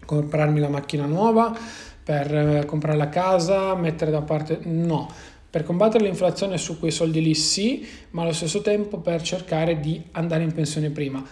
comprarmi 0.05 0.59
la 0.59 0.69
macchina 0.69 1.05
nuova, 1.05 1.55
per 2.03 2.35
eh, 2.35 2.65
comprare 2.65 2.97
la 2.97 3.09
casa, 3.09 3.75
mettere 3.75 4.11
da 4.11 4.21
parte... 4.21 4.59
No, 4.63 5.09
per 5.53 5.63
combattere 5.63 6.05
l'inflazione 6.05 6.57
su 6.57 6.79
quei 6.79 6.89
soldi 6.89 7.21
lì 7.21 7.35
sì, 7.35 7.87
ma 8.11 8.23
allo 8.23 8.33
stesso 8.33 8.61
tempo 8.61 8.97
per 8.97 9.21
cercare 9.21 9.79
di 9.79 10.01
andare 10.13 10.41
in 10.41 10.51
pensione 10.51 10.89
prima. 10.89 11.23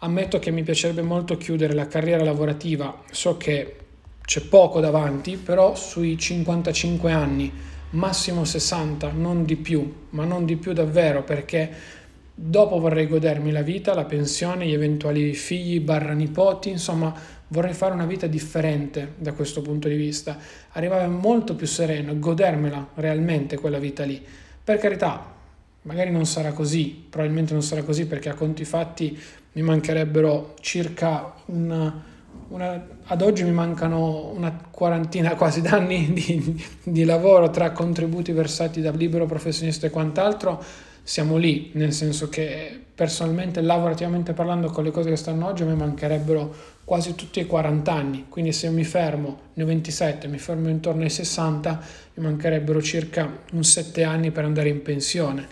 Ammetto 0.00 0.38
che 0.38 0.50
mi 0.50 0.62
piacerebbe 0.62 1.00
molto 1.00 1.38
chiudere 1.38 1.72
la 1.72 1.86
carriera 1.86 2.22
lavorativa, 2.22 3.02
so 3.10 3.38
che 3.38 3.76
c'è 4.22 4.42
poco 4.42 4.80
davanti, 4.80 5.36
però 5.36 5.74
sui 5.74 6.18
55 6.18 7.10
anni, 7.10 7.50
massimo 7.90 8.44
60, 8.44 9.10
non 9.12 9.44
di 9.44 9.56
più, 9.56 10.06
ma 10.10 10.24
non 10.24 10.44
di 10.44 10.56
più 10.56 10.72
davvero 10.72 11.24
perché 11.24 11.98
dopo 12.34 12.78
vorrei 12.78 13.06
godermi 13.06 13.50
la 13.50 13.62
vita, 13.62 13.94
la 13.94 14.04
pensione, 14.04 14.66
gli 14.66 14.72
eventuali 14.72 15.34
figli 15.34 15.80
barra 15.80 16.12
nipoti, 16.12 16.70
insomma 16.70 17.12
vorrei 17.48 17.74
fare 17.74 17.92
una 17.92 18.06
vita 18.06 18.26
differente 18.26 19.14
da 19.16 19.32
questo 19.32 19.60
punto 19.60 19.88
di 19.88 19.96
vista, 19.96 20.38
arrivare 20.72 21.06
molto 21.08 21.54
più 21.54 21.66
sereno, 21.66 22.18
godermela 22.18 22.90
realmente 22.94 23.58
quella 23.58 23.78
vita 23.78 24.04
lì. 24.04 24.24
Per 24.62 24.78
carità, 24.78 25.34
magari 25.82 26.10
non 26.10 26.26
sarà 26.26 26.52
così, 26.52 27.06
probabilmente 27.08 27.52
non 27.52 27.62
sarà 27.62 27.82
così 27.82 28.06
perché 28.06 28.28
a 28.28 28.34
conti 28.34 28.64
fatti 28.64 29.18
mi 29.52 29.62
mancherebbero 29.62 30.54
circa 30.60 31.34
una, 31.46 32.04
una 32.48 32.98
ad 33.12 33.22
oggi 33.22 33.42
mi 33.42 33.50
mancano 33.50 34.30
una 34.34 34.56
quarantina 34.70 35.34
quasi 35.34 35.60
d'anni 35.60 36.12
di, 36.14 36.64
di 36.82 37.04
lavoro 37.04 37.50
tra 37.50 37.72
contributi 37.72 38.30
versati 38.32 38.80
da 38.80 38.92
libero 38.92 39.26
professionista 39.26 39.86
e 39.86 39.90
quant'altro 39.90 40.62
siamo 41.02 41.36
lì, 41.38 41.70
nel 41.74 41.92
senso 41.92 42.28
che 42.28 42.78
personalmente, 42.94 43.60
lavorativamente 43.62 44.32
parlando, 44.32 44.70
con 44.70 44.84
le 44.84 44.92
cose 44.92 45.08
che 45.08 45.16
stanno 45.16 45.46
oggi, 45.46 45.64
mi 45.64 45.74
mancherebbero 45.74 46.54
quasi 46.84 47.16
tutti 47.16 47.40
i 47.40 47.46
40 47.46 47.92
anni, 47.92 48.26
quindi 48.28 48.52
se 48.52 48.68
mi 48.68 48.84
fermo, 48.84 49.40
ne 49.54 49.62
ho 49.62 49.66
27, 49.66 50.28
mi 50.28 50.38
fermo 50.38 50.68
intorno 50.68 51.02
ai 51.02 51.10
60, 51.10 51.80
mi 52.14 52.24
mancherebbero 52.24 52.80
circa 52.80 53.28
un 53.52 53.64
7 53.64 54.04
anni 54.04 54.30
per 54.30 54.44
andare 54.44 54.68
in 54.68 54.82
pensione. 54.82 55.48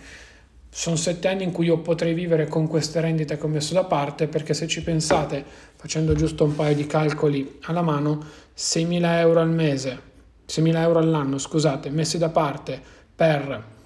Sono 0.70 0.96
7 0.96 1.28
anni 1.28 1.44
in 1.44 1.52
cui 1.52 1.66
io 1.66 1.78
potrei 1.78 2.14
vivere 2.14 2.46
con 2.46 2.68
queste 2.68 3.00
rendite 3.00 3.36
che 3.38 3.44
ho 3.44 3.48
messo 3.48 3.74
da 3.74 3.84
parte, 3.84 4.28
perché 4.28 4.54
se 4.54 4.66
ci 4.66 4.82
pensate, 4.82 5.44
facendo 5.76 6.14
giusto 6.14 6.44
un 6.44 6.54
paio 6.54 6.74
di 6.74 6.86
calcoli 6.86 7.58
alla 7.62 7.82
mano, 7.82 8.22
6.000 8.56 9.18
euro 9.18 9.40
al 9.40 9.50
mese, 9.50 10.00
6.000 10.46 10.76
euro 10.76 10.98
all'anno, 10.98 11.38
scusate, 11.38 11.90
messi 11.90 12.18
da 12.18 12.28
parte 12.28 12.80
per 13.14 13.76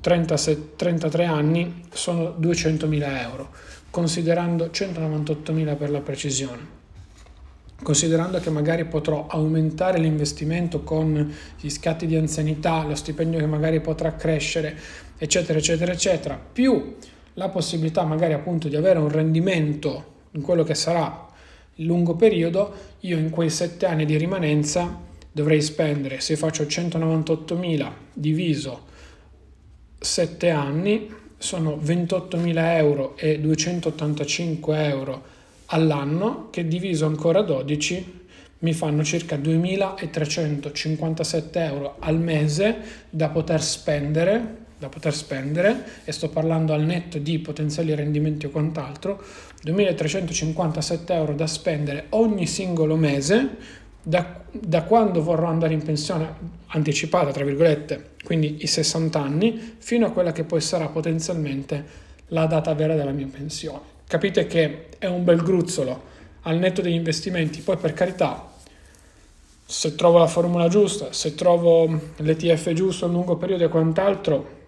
37, 0.00 0.76
33 0.76 1.24
anni 1.24 1.84
sono 1.92 2.36
200.000 2.40 3.20
euro, 3.20 3.50
considerando 3.90 4.66
198.000 4.66 5.76
per 5.76 5.90
la 5.90 6.00
precisione. 6.00 6.80
Considerando 7.82 8.38
che 8.38 8.48
magari 8.48 8.84
potrò 8.84 9.26
aumentare 9.26 9.98
l'investimento 9.98 10.82
con 10.82 11.34
gli 11.60 11.68
scatti 11.68 12.06
di 12.06 12.14
anzianità, 12.14 12.84
lo 12.84 12.94
stipendio 12.94 13.40
che 13.40 13.46
magari 13.46 13.80
potrà 13.80 14.14
crescere, 14.14 14.78
eccetera, 15.22 15.60
eccetera, 15.60 15.92
eccetera, 15.92 16.40
più 16.52 16.96
la 17.34 17.48
possibilità 17.48 18.02
magari 18.02 18.32
appunto 18.32 18.66
di 18.66 18.74
avere 18.74 18.98
un 18.98 19.08
rendimento 19.08 20.14
in 20.32 20.42
quello 20.42 20.64
che 20.64 20.74
sarà 20.74 21.28
il 21.76 21.86
lungo 21.86 22.16
periodo, 22.16 22.74
io 23.00 23.16
in 23.16 23.30
quei 23.30 23.48
7 23.48 23.86
anni 23.86 24.04
di 24.04 24.16
rimanenza 24.16 24.98
dovrei 25.30 25.62
spendere, 25.62 26.18
se 26.18 26.34
faccio 26.34 26.64
198.000 26.64 27.92
diviso 28.12 28.86
7 30.00 30.50
anni 30.50 31.08
sono 31.38 31.76
28.000 31.76 32.76
euro 32.76 33.16
e 33.16 33.38
285 33.38 34.84
euro 34.84 35.22
all'anno 35.66 36.48
che 36.50 36.66
diviso 36.66 37.06
ancora 37.06 37.42
12 37.42 38.20
mi 38.58 38.72
fanno 38.72 39.04
circa 39.04 39.36
2.357 39.36 41.48
euro 41.52 41.94
al 42.00 42.18
mese 42.18 42.78
da 43.08 43.28
poter 43.28 43.62
spendere 43.62 44.61
da 44.82 44.88
poter 44.88 45.14
spendere 45.14 45.84
e 46.02 46.10
sto 46.10 46.28
parlando 46.28 46.72
al 46.72 46.82
netto 46.82 47.18
di 47.18 47.38
potenziali 47.38 47.94
rendimenti 47.94 48.46
o 48.46 48.50
quant'altro 48.50 49.22
2.357 49.64 51.12
euro 51.12 51.34
da 51.34 51.46
spendere 51.46 52.06
ogni 52.10 52.48
singolo 52.48 52.96
mese 52.96 53.80
da, 54.02 54.40
da, 54.50 54.82
quando 54.82 55.22
vorrò 55.22 55.46
andare 55.46 55.72
in 55.72 55.82
pensione 55.84 56.34
anticipata, 56.66 57.30
tra 57.30 57.44
virgolette, 57.44 58.14
quindi 58.24 58.56
i 58.62 58.66
60 58.66 59.20
anni, 59.20 59.76
fino 59.78 60.06
a 60.06 60.10
quella 60.10 60.32
che 60.32 60.42
poi 60.42 60.60
sarà 60.60 60.88
potenzialmente 60.88 61.84
la 62.28 62.46
data 62.46 62.74
vera 62.74 62.96
della 62.96 63.12
mia 63.12 63.28
pensione. 63.30 63.90
Capite 64.08 64.48
che 64.48 64.88
è 64.98 65.06
un 65.06 65.22
bel 65.22 65.40
gruzzolo 65.42 66.10
al 66.42 66.58
netto 66.58 66.80
degli 66.80 66.94
investimenti, 66.94 67.60
poi 67.60 67.76
per 67.76 67.92
carità, 67.92 68.50
se 69.64 69.94
trovo 69.94 70.18
la 70.18 70.26
formula 70.26 70.66
giusta, 70.66 71.12
se 71.12 71.36
trovo 71.36 71.88
l'ETF 72.16 72.72
giusto 72.72 73.04
a 73.04 73.08
lungo 73.08 73.36
periodo 73.36 73.62
e 73.62 73.68
quant'altro, 73.68 74.60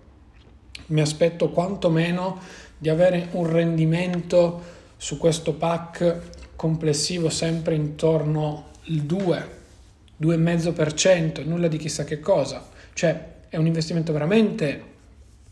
mi 0.87 1.01
aspetto 1.01 1.51
quantomeno 1.51 2.39
di 2.79 2.89
avere 2.89 3.29
un 3.33 3.51
rendimento 3.51 4.63
su 4.97 5.19
questo 5.19 5.55
pack 5.55 6.33
complessivo 6.57 7.29
sempre 7.29 7.75
intorno 7.75 8.71
il 8.85 9.03
2, 9.03 9.49
2,5%, 10.21 11.47
nulla 11.47 11.69
di 11.69 11.77
chissà 11.77 12.05
che 12.05 12.21
cosa. 12.21 12.67
Cioè 12.93 13.33
è 13.49 13.57
un 13.57 13.67
investimento 13.67 14.13
veramente, 14.13 14.83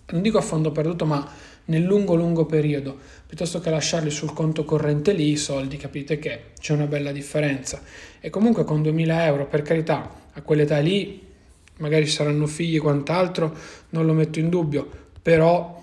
non 0.06 0.22
dico 0.22 0.38
a 0.38 0.42
fondo 0.42 0.72
perduto, 0.72 1.04
ma 1.04 1.26
nel 1.64 1.82
lungo 1.82 2.14
lungo 2.14 2.44
periodo, 2.44 2.98
piuttosto 3.26 3.60
che 3.60 3.70
lasciarli 3.70 4.10
sul 4.10 4.32
conto 4.32 4.64
corrente 4.64 5.12
lì 5.12 5.30
i 5.30 5.36
soldi, 5.36 5.76
capite 5.76 6.18
che 6.18 6.44
c'è 6.58 6.72
una 6.72 6.86
bella 6.86 7.12
differenza. 7.12 7.80
E 8.20 8.30
comunque 8.30 8.64
con 8.64 8.82
2000 8.82 9.26
euro, 9.26 9.46
per 9.46 9.62
carità, 9.62 10.10
a 10.32 10.42
quell'età 10.42 10.78
lì, 10.78 11.24
magari 11.78 12.06
ci 12.06 12.12
saranno 12.12 12.46
figli 12.46 12.76
e 12.76 12.80
quant'altro, 12.80 13.56
non 13.90 14.06
lo 14.06 14.12
metto 14.12 14.38
in 14.38 14.48
dubbio, 14.48 15.01
però 15.22 15.80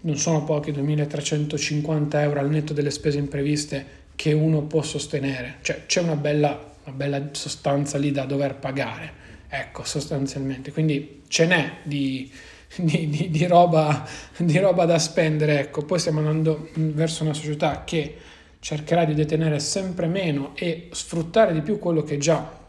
non 0.00 0.16
sono 0.16 0.44
pochi 0.44 0.72
2350 0.72 2.22
euro 2.22 2.40
al 2.40 2.50
netto 2.50 2.72
delle 2.72 2.90
spese 2.90 3.18
impreviste 3.18 4.02
che 4.16 4.32
uno 4.32 4.62
può 4.62 4.82
sostenere, 4.82 5.56
cioè 5.62 5.84
c'è 5.86 6.00
una 6.00 6.16
bella, 6.16 6.72
una 6.84 6.96
bella 6.96 7.28
sostanza 7.32 7.98
lì 7.98 8.10
da 8.10 8.24
dover 8.24 8.56
pagare, 8.56 9.12
ecco 9.48 9.84
sostanzialmente, 9.84 10.72
quindi 10.72 11.22
ce 11.28 11.46
n'è 11.46 11.72
di, 11.82 12.30
di, 12.76 13.08
di, 13.08 13.30
di, 13.30 13.46
roba, 13.46 14.06
di 14.36 14.58
roba 14.58 14.84
da 14.84 14.98
spendere, 14.98 15.60
ecco, 15.60 15.84
poi 15.84 15.98
stiamo 15.98 16.20
andando 16.20 16.70
verso 16.74 17.24
una 17.24 17.34
società 17.34 17.82
che 17.84 18.16
cercherà 18.60 19.04
di 19.04 19.14
detenere 19.14 19.58
sempre 19.58 20.06
meno 20.06 20.52
e 20.54 20.88
sfruttare 20.92 21.52
di 21.52 21.60
più 21.60 21.78
quello 21.78 22.02
che 22.02 22.18
già 22.18 22.62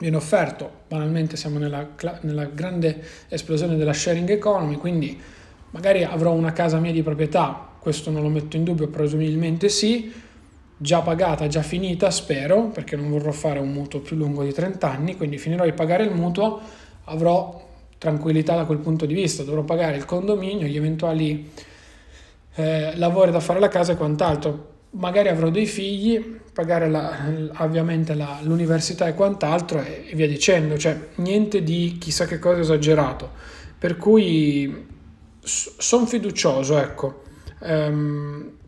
viene 0.00 0.16
offerto, 0.16 0.70
banalmente 0.88 1.36
siamo 1.36 1.58
nella, 1.58 1.86
nella 2.22 2.46
grande 2.46 3.04
esplosione 3.28 3.76
della 3.76 3.92
sharing 3.92 4.30
economy, 4.30 4.76
quindi 4.76 5.20
magari 5.70 6.02
avrò 6.04 6.32
una 6.32 6.52
casa 6.52 6.78
mia 6.78 6.90
di 6.90 7.02
proprietà, 7.02 7.68
questo 7.78 8.10
non 8.10 8.22
lo 8.22 8.28
metto 8.28 8.56
in 8.56 8.64
dubbio, 8.64 8.88
presumibilmente 8.88 9.68
sì, 9.68 10.10
già 10.76 11.02
pagata, 11.02 11.46
già 11.48 11.62
finita, 11.62 12.10
spero, 12.10 12.68
perché 12.68 12.96
non 12.96 13.10
vorrò 13.10 13.30
fare 13.30 13.58
un 13.58 13.70
mutuo 13.70 14.00
più 14.00 14.16
lungo 14.16 14.42
di 14.42 14.52
30 14.52 14.90
anni, 14.90 15.16
quindi 15.16 15.36
finirò 15.36 15.64
di 15.64 15.72
pagare 15.74 16.04
il 16.04 16.12
mutuo, 16.12 16.60
avrò 17.04 17.68
tranquillità 17.98 18.56
da 18.56 18.64
quel 18.64 18.78
punto 18.78 19.04
di 19.04 19.12
vista, 19.12 19.42
dovrò 19.42 19.62
pagare 19.62 19.96
il 19.96 20.06
condominio, 20.06 20.66
gli 20.66 20.76
eventuali 20.76 21.50
eh, 22.54 22.96
lavori 22.96 23.30
da 23.30 23.40
fare 23.40 23.58
alla 23.58 23.68
casa 23.68 23.92
e 23.92 23.96
quant'altro. 23.96 24.68
Magari 24.92 25.28
avrò 25.28 25.50
dei 25.50 25.66
figli, 25.66 26.40
pagare 26.52 26.88
la, 26.88 27.16
ovviamente 27.58 28.14
la, 28.14 28.40
l'università 28.42 29.06
e 29.06 29.14
quant'altro 29.14 29.80
e, 29.80 30.06
e 30.08 30.14
via 30.14 30.26
dicendo, 30.26 30.76
cioè 30.76 30.98
niente 31.16 31.62
di 31.62 31.96
chissà 31.98 32.26
che 32.26 32.38
cosa 32.38 32.60
esagerato. 32.60 33.30
Per 33.78 33.96
cui 33.96 34.88
sono 35.42 36.06
fiducioso, 36.06 36.78
ecco. 36.78 37.22
Um, 37.60 38.58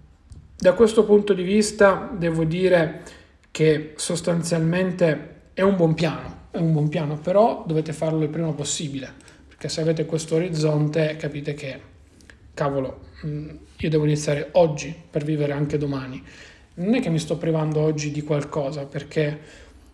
da 0.56 0.74
questo 0.74 1.04
punto 1.04 1.32
di 1.32 1.42
vista 1.42 2.10
devo 2.16 2.44
dire 2.44 3.02
che 3.50 3.94
sostanzialmente 3.96 5.30
è 5.54 5.62
un 5.62 5.76
buon 5.76 5.94
piano, 5.94 6.46
è 6.50 6.58
un 6.58 6.72
buon 6.72 6.88
piano, 6.88 7.18
però 7.18 7.64
dovete 7.66 7.92
farlo 7.92 8.22
il 8.22 8.28
prima 8.28 8.52
possibile, 8.52 9.12
perché 9.48 9.68
se 9.68 9.80
avete 9.80 10.06
questo 10.06 10.36
orizzonte 10.36 11.16
capite 11.16 11.54
che, 11.54 11.80
cavolo, 12.54 13.08
mm, 13.26 13.48
io 13.82 13.90
devo 13.90 14.04
iniziare 14.04 14.48
oggi 14.52 14.94
per 15.10 15.24
vivere 15.24 15.52
anche 15.52 15.76
domani. 15.78 16.22
Non 16.74 16.94
è 16.94 17.00
che 17.00 17.10
mi 17.10 17.18
sto 17.18 17.36
privando 17.36 17.80
oggi 17.80 18.10
di 18.10 18.22
qualcosa, 18.22 18.86
perché 18.86 19.38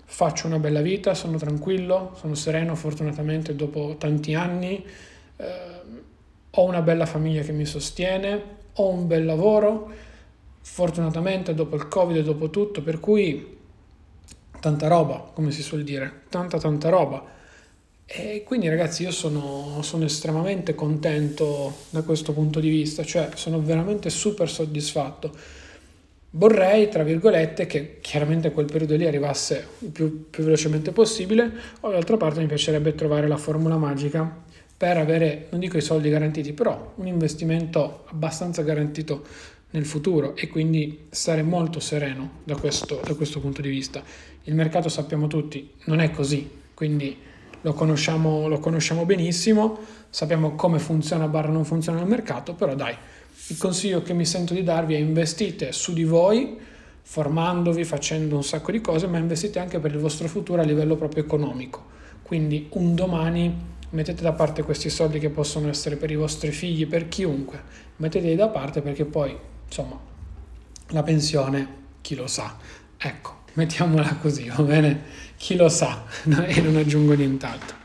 faccio 0.04 0.46
una 0.46 0.58
bella 0.58 0.80
vita, 0.80 1.14
sono 1.14 1.38
tranquillo, 1.38 2.14
sono 2.18 2.34
sereno 2.34 2.74
fortunatamente 2.74 3.54
dopo 3.54 3.96
tanti 3.98 4.34
anni, 4.34 4.84
eh, 5.36 5.46
ho 6.50 6.64
una 6.64 6.82
bella 6.82 7.06
famiglia 7.06 7.42
che 7.42 7.52
mi 7.52 7.64
sostiene, 7.64 8.56
ho 8.74 8.88
un 8.88 9.06
bel 9.06 9.24
lavoro 9.24 9.90
fortunatamente 10.60 11.54
dopo 11.54 11.76
il 11.76 11.88
covid 11.88 12.16
e 12.16 12.22
dopo 12.22 12.50
tutto, 12.50 12.82
per 12.82 13.00
cui 13.00 13.56
tanta 14.60 14.86
roba, 14.86 15.30
come 15.32 15.50
si 15.50 15.62
suol 15.62 15.82
dire, 15.82 16.22
tanta 16.28 16.58
tanta 16.58 16.90
roba. 16.90 17.36
E 18.10 18.42
quindi 18.42 18.70
ragazzi 18.70 19.02
io 19.02 19.10
sono, 19.10 19.82
sono, 19.82 20.06
estremamente 20.06 20.74
contento 20.74 21.80
da 21.90 22.00
questo 22.00 22.32
punto 22.32 22.58
di 22.58 22.70
vista, 22.70 23.04
cioè 23.04 23.28
sono 23.34 23.60
veramente 23.60 24.08
super 24.08 24.48
soddisfatto. 24.48 25.30
Vorrei, 26.30 26.88
tra 26.88 27.02
virgolette, 27.02 27.66
che 27.66 27.98
chiaramente 28.00 28.50
quel 28.50 28.64
periodo 28.64 28.96
lì 28.96 29.06
arrivasse 29.06 29.66
il 29.80 29.90
più, 29.90 30.30
più 30.30 30.42
velocemente 30.42 30.90
possibile, 30.90 31.52
o 31.80 31.90
d'altra 31.90 32.16
parte 32.16 32.40
mi 32.40 32.46
piacerebbe 32.46 32.94
trovare 32.94 33.28
la 33.28 33.36
formula 33.36 33.76
magica 33.76 34.42
per 34.74 34.96
avere, 34.96 35.48
non 35.50 35.60
dico 35.60 35.76
i 35.76 35.82
soldi 35.82 36.08
garantiti, 36.08 36.54
però 36.54 36.94
un 36.96 37.06
investimento 37.06 38.04
abbastanza 38.06 38.62
garantito 38.62 39.22
nel 39.72 39.84
futuro 39.84 40.34
e 40.34 40.48
quindi 40.48 41.08
stare 41.10 41.42
molto 41.42 41.78
sereno 41.78 42.40
da 42.44 42.56
questo, 42.56 43.02
da 43.04 43.12
questo 43.12 43.38
punto 43.38 43.60
di 43.60 43.68
vista. 43.68 44.02
Il 44.44 44.54
mercato 44.54 44.88
sappiamo 44.88 45.26
tutti, 45.26 45.72
non 45.84 46.00
è 46.00 46.10
così, 46.10 46.48
quindi 46.72 47.26
lo 47.60 47.72
conosciamo, 47.72 48.48
lo 48.48 48.58
conosciamo 48.58 49.04
benissimo, 49.04 49.78
sappiamo 50.10 50.54
come 50.54 50.78
funziona 50.78 51.28
barra 51.28 51.50
non 51.50 51.64
funziona 51.64 52.00
il 52.00 52.06
mercato, 52.06 52.54
però 52.54 52.74
dai, 52.74 52.94
il 53.48 53.56
consiglio 53.56 54.02
che 54.02 54.12
mi 54.12 54.24
sento 54.24 54.54
di 54.54 54.62
darvi 54.62 54.94
è 54.94 54.98
investite 54.98 55.72
su 55.72 55.92
di 55.92 56.04
voi, 56.04 56.58
formandovi, 57.02 57.84
facendo 57.84 58.36
un 58.36 58.44
sacco 58.44 58.70
di 58.70 58.80
cose, 58.80 59.06
ma 59.06 59.18
investite 59.18 59.58
anche 59.58 59.78
per 59.78 59.92
il 59.92 59.98
vostro 59.98 60.28
futuro 60.28 60.60
a 60.60 60.64
livello 60.64 60.96
proprio 60.96 61.22
economico. 61.22 61.96
Quindi 62.22 62.68
un 62.72 62.94
domani 62.94 63.76
mettete 63.90 64.22
da 64.22 64.32
parte 64.32 64.62
questi 64.62 64.90
soldi 64.90 65.18
che 65.18 65.30
possono 65.30 65.68
essere 65.68 65.96
per 65.96 66.10
i 66.10 66.16
vostri 66.16 66.50
figli, 66.50 66.86
per 66.86 67.08
chiunque, 67.08 67.62
metteteli 67.96 68.34
da 68.36 68.48
parte 68.48 68.82
perché 68.82 69.06
poi, 69.06 69.34
insomma, 69.64 69.98
la 70.88 71.02
pensione, 71.02 71.76
chi 72.02 72.14
lo 72.14 72.26
sa. 72.26 72.56
Ecco, 72.98 73.36
mettiamola 73.54 74.16
così, 74.20 74.48
va 74.48 74.62
bene? 74.62 75.02
Chi 75.38 75.54
lo 75.54 75.68
sa, 75.68 76.04
e 76.46 76.60
non 76.60 76.76
aggiungo 76.76 77.14
nient'altro. 77.14 77.76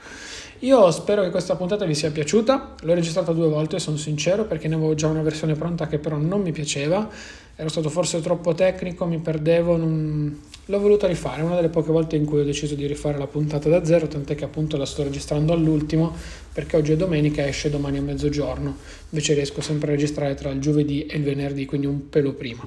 Io 0.64 0.90
spero 0.92 1.22
che 1.24 1.30
questa 1.30 1.56
puntata 1.56 1.86
vi 1.86 1.94
sia 1.94 2.10
piaciuta, 2.10 2.76
l'ho 2.82 2.94
registrata 2.94 3.32
due 3.32 3.48
volte, 3.48 3.80
sono 3.80 3.98
sincero, 3.98 4.46
perché 4.46 4.68
ne 4.68 4.76
avevo 4.76 4.96
già 4.96 5.08
una 5.08 5.22
versione 5.22 5.56
pronta 5.56 5.88
che 5.88 6.00
però 6.00 6.16
non 6.16 6.42
mi 6.42 6.52
piaceva, 6.52 7.08
ero 7.56 7.70
stato 7.70 7.90
forse 7.90 8.22
troppo 8.22 8.54
tecnico, 8.54 9.06
mi 9.06 9.20
perdevo, 9.20 9.76
non... 9.76 10.40
l'ho 10.66 10.80
voluta 10.80 11.06
rifare, 11.06 11.42
una 11.42 11.56
delle 11.56 11.68
poche 11.68 11.92
volte 11.92 12.16
in 12.16 12.26
cui 12.26 12.40
ho 12.40 12.44
deciso 12.46 12.76
di 12.76 12.88
rifare 12.88 13.18
la 13.18 13.28
puntata 13.28 13.70
da 13.70 13.84
zero, 13.84 14.08
tant'è 14.08 14.36
che 14.36 14.46
appunto 14.46 14.78
la 14.78 14.86
sto 14.86 15.04
registrando 15.04 15.52
all'ultimo, 15.52 16.16
perché 16.54 16.78
oggi 16.78 16.94
è 16.94 16.96
domenica 16.96 17.44
e 17.44 17.50
esce 17.50 17.70
domani 17.70 17.98
a 17.98 18.02
mezzogiorno, 18.02 18.78
invece 19.10 19.34
riesco 19.34 19.62
sempre 19.62 19.90
a 19.90 19.92
registrare 19.92 20.34
tra 20.34 20.50
il 20.50 20.62
giovedì 20.62 21.06
e 21.06 21.18
il 21.18 21.24
venerdì, 21.24 21.66
quindi 21.66 21.88
un 21.88 22.10
pelo 22.10 22.34
prima. 22.34 22.66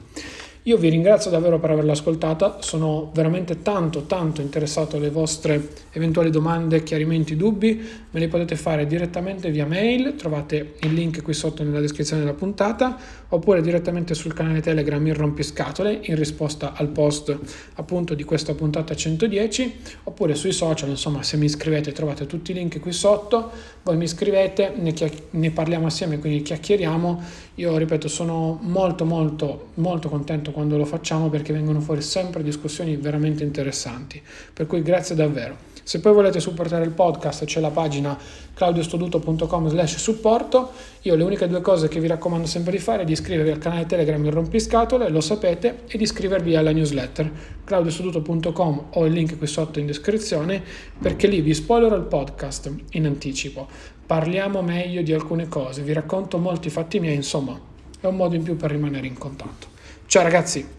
Io 0.67 0.77
vi 0.79 0.89
ringrazio 0.89 1.31
davvero 1.31 1.61
per 1.61 1.71
averla 1.71 1.93
ascoltata, 1.93 2.57
sono 2.61 3.13
veramente 3.15 3.63
tanto 3.63 4.07
tanto 4.07 4.41
interessato 4.41 4.97
alle 4.97 5.11
vostre 5.11 5.69
eventuali 5.93 6.29
domande, 6.29 6.83
chiarimenti, 6.83 7.37
dubbi, 7.37 7.81
me 8.11 8.19
li 8.19 8.27
potete 8.27 8.57
fare 8.57 8.85
direttamente 8.85 9.53
via 9.53 9.65
mail, 9.65 10.17
trovate 10.17 10.75
il 10.81 10.93
link 10.93 11.23
qui 11.23 11.35
sotto 11.35 11.63
nella 11.63 11.79
descrizione 11.79 12.23
della 12.23 12.35
puntata, 12.35 12.99
oppure 13.29 13.63
direttamente 13.63 14.15
sul 14.15 14.33
canale 14.33 14.61
Telegram 14.61 15.07
il 15.07 15.15
rompiscatole 15.15 16.01
in 16.03 16.17
risposta 16.17 16.73
al 16.75 16.89
post 16.89 17.39
appunto 17.75 18.15
di 18.15 18.25
questa 18.25 18.55
puntata 18.55 18.93
110, 18.93 19.73
oppure 20.03 20.35
sui 20.35 20.51
social, 20.51 20.89
insomma 20.89 21.23
se 21.23 21.37
mi 21.37 21.45
iscrivete 21.45 21.93
trovate 21.93 22.27
tutti 22.27 22.51
i 22.51 22.55
link 22.55 22.81
qui 22.81 22.91
sotto, 22.91 23.53
voi 23.85 23.97
mi 23.97 24.05
iscrivete, 24.05 24.73
ne, 24.75 24.93
chiacch- 24.93 25.27
ne 25.31 25.53
parliamo 25.53 25.87
assieme, 25.87 26.19
quindi 26.19 26.43
chiacchieriamo, 26.43 27.23
io 27.55 27.77
ripeto 27.77 28.09
sono 28.09 28.59
molto 28.63 29.05
molto 29.05 29.69
molto 29.75 30.09
contento 30.09 30.51
quando 30.57 30.79
lo 30.79 30.87
facciamo 30.87 31.29
perché 31.29 31.53
vengono 31.53 31.81
fuori 31.81 32.01
sempre 32.01 32.43
discussioni 32.43 32.97
veramente 32.97 33.45
interessanti. 33.45 34.23
Per 34.55 34.67
cui 34.67 34.81
grazie 34.81 35.15
davvero. 35.15 35.55
Se 35.83 36.01
poi 36.01 36.15
volete 36.15 36.41
supportare 36.41 36.83
il 36.83 36.93
podcast 36.93 37.45
c'è 37.45 37.61
la 37.61 37.69
pagina 37.69 38.17
claudiostoduto.com 38.55 39.69
slash 39.69 39.97
supporto. 39.97 40.71
Io 41.03 41.15
le 41.15 41.25
uniche 41.25 41.47
due 41.47 41.61
cose 41.61 41.89
che 41.89 42.01
vi 42.01 42.07
raccomando 42.07 42.47
sempre 42.47 42.73
di 42.73 42.79
fare 42.79 43.03
è 43.03 43.05
di 43.05 43.13
iscrivervi 43.13 43.51
al 43.51 43.59
canale 43.59 43.85
Telegram 43.85 44.25
Il 44.25 44.33
Rompiscatole, 44.33 45.11
lo 45.11 45.21
sapete, 45.21 45.81
e 45.89 45.99
di 45.99 46.05
iscrivervi 46.05 46.57
alla 46.57 46.73
newsletter 46.73 47.31
claudiostoduto.com 47.63 48.85
ho 48.93 49.05
il 49.05 49.13
link 49.13 49.37
qui 49.37 49.47
sotto 49.47 49.79
in 49.79 49.85
descrizione 49.85 50.63
perché 50.99 51.27
lì 51.27 51.43
vi 51.43 51.53
spoilerò 51.53 51.97
il 51.97 52.05
podcast 52.05 52.73
in 52.93 53.05
anticipo. 53.05 53.69
Parliamo 54.07 54.63
meglio 54.63 55.03
di 55.03 55.13
alcune 55.13 55.49
cose, 55.49 55.83
vi 55.83 55.93
racconto 55.93 56.39
molti 56.39 56.71
fatti 56.71 56.99
miei, 56.99 57.15
insomma, 57.15 57.61
è 58.01 58.07
un 58.07 58.17
modo 58.17 58.35
in 58.37 58.43
più 58.43 58.57
per 58.57 58.71
rimanere 58.71 59.07
in 59.07 59.19
contatto. 59.19 59.75
Ciao 60.07 60.23
ragazzi! 60.23 60.76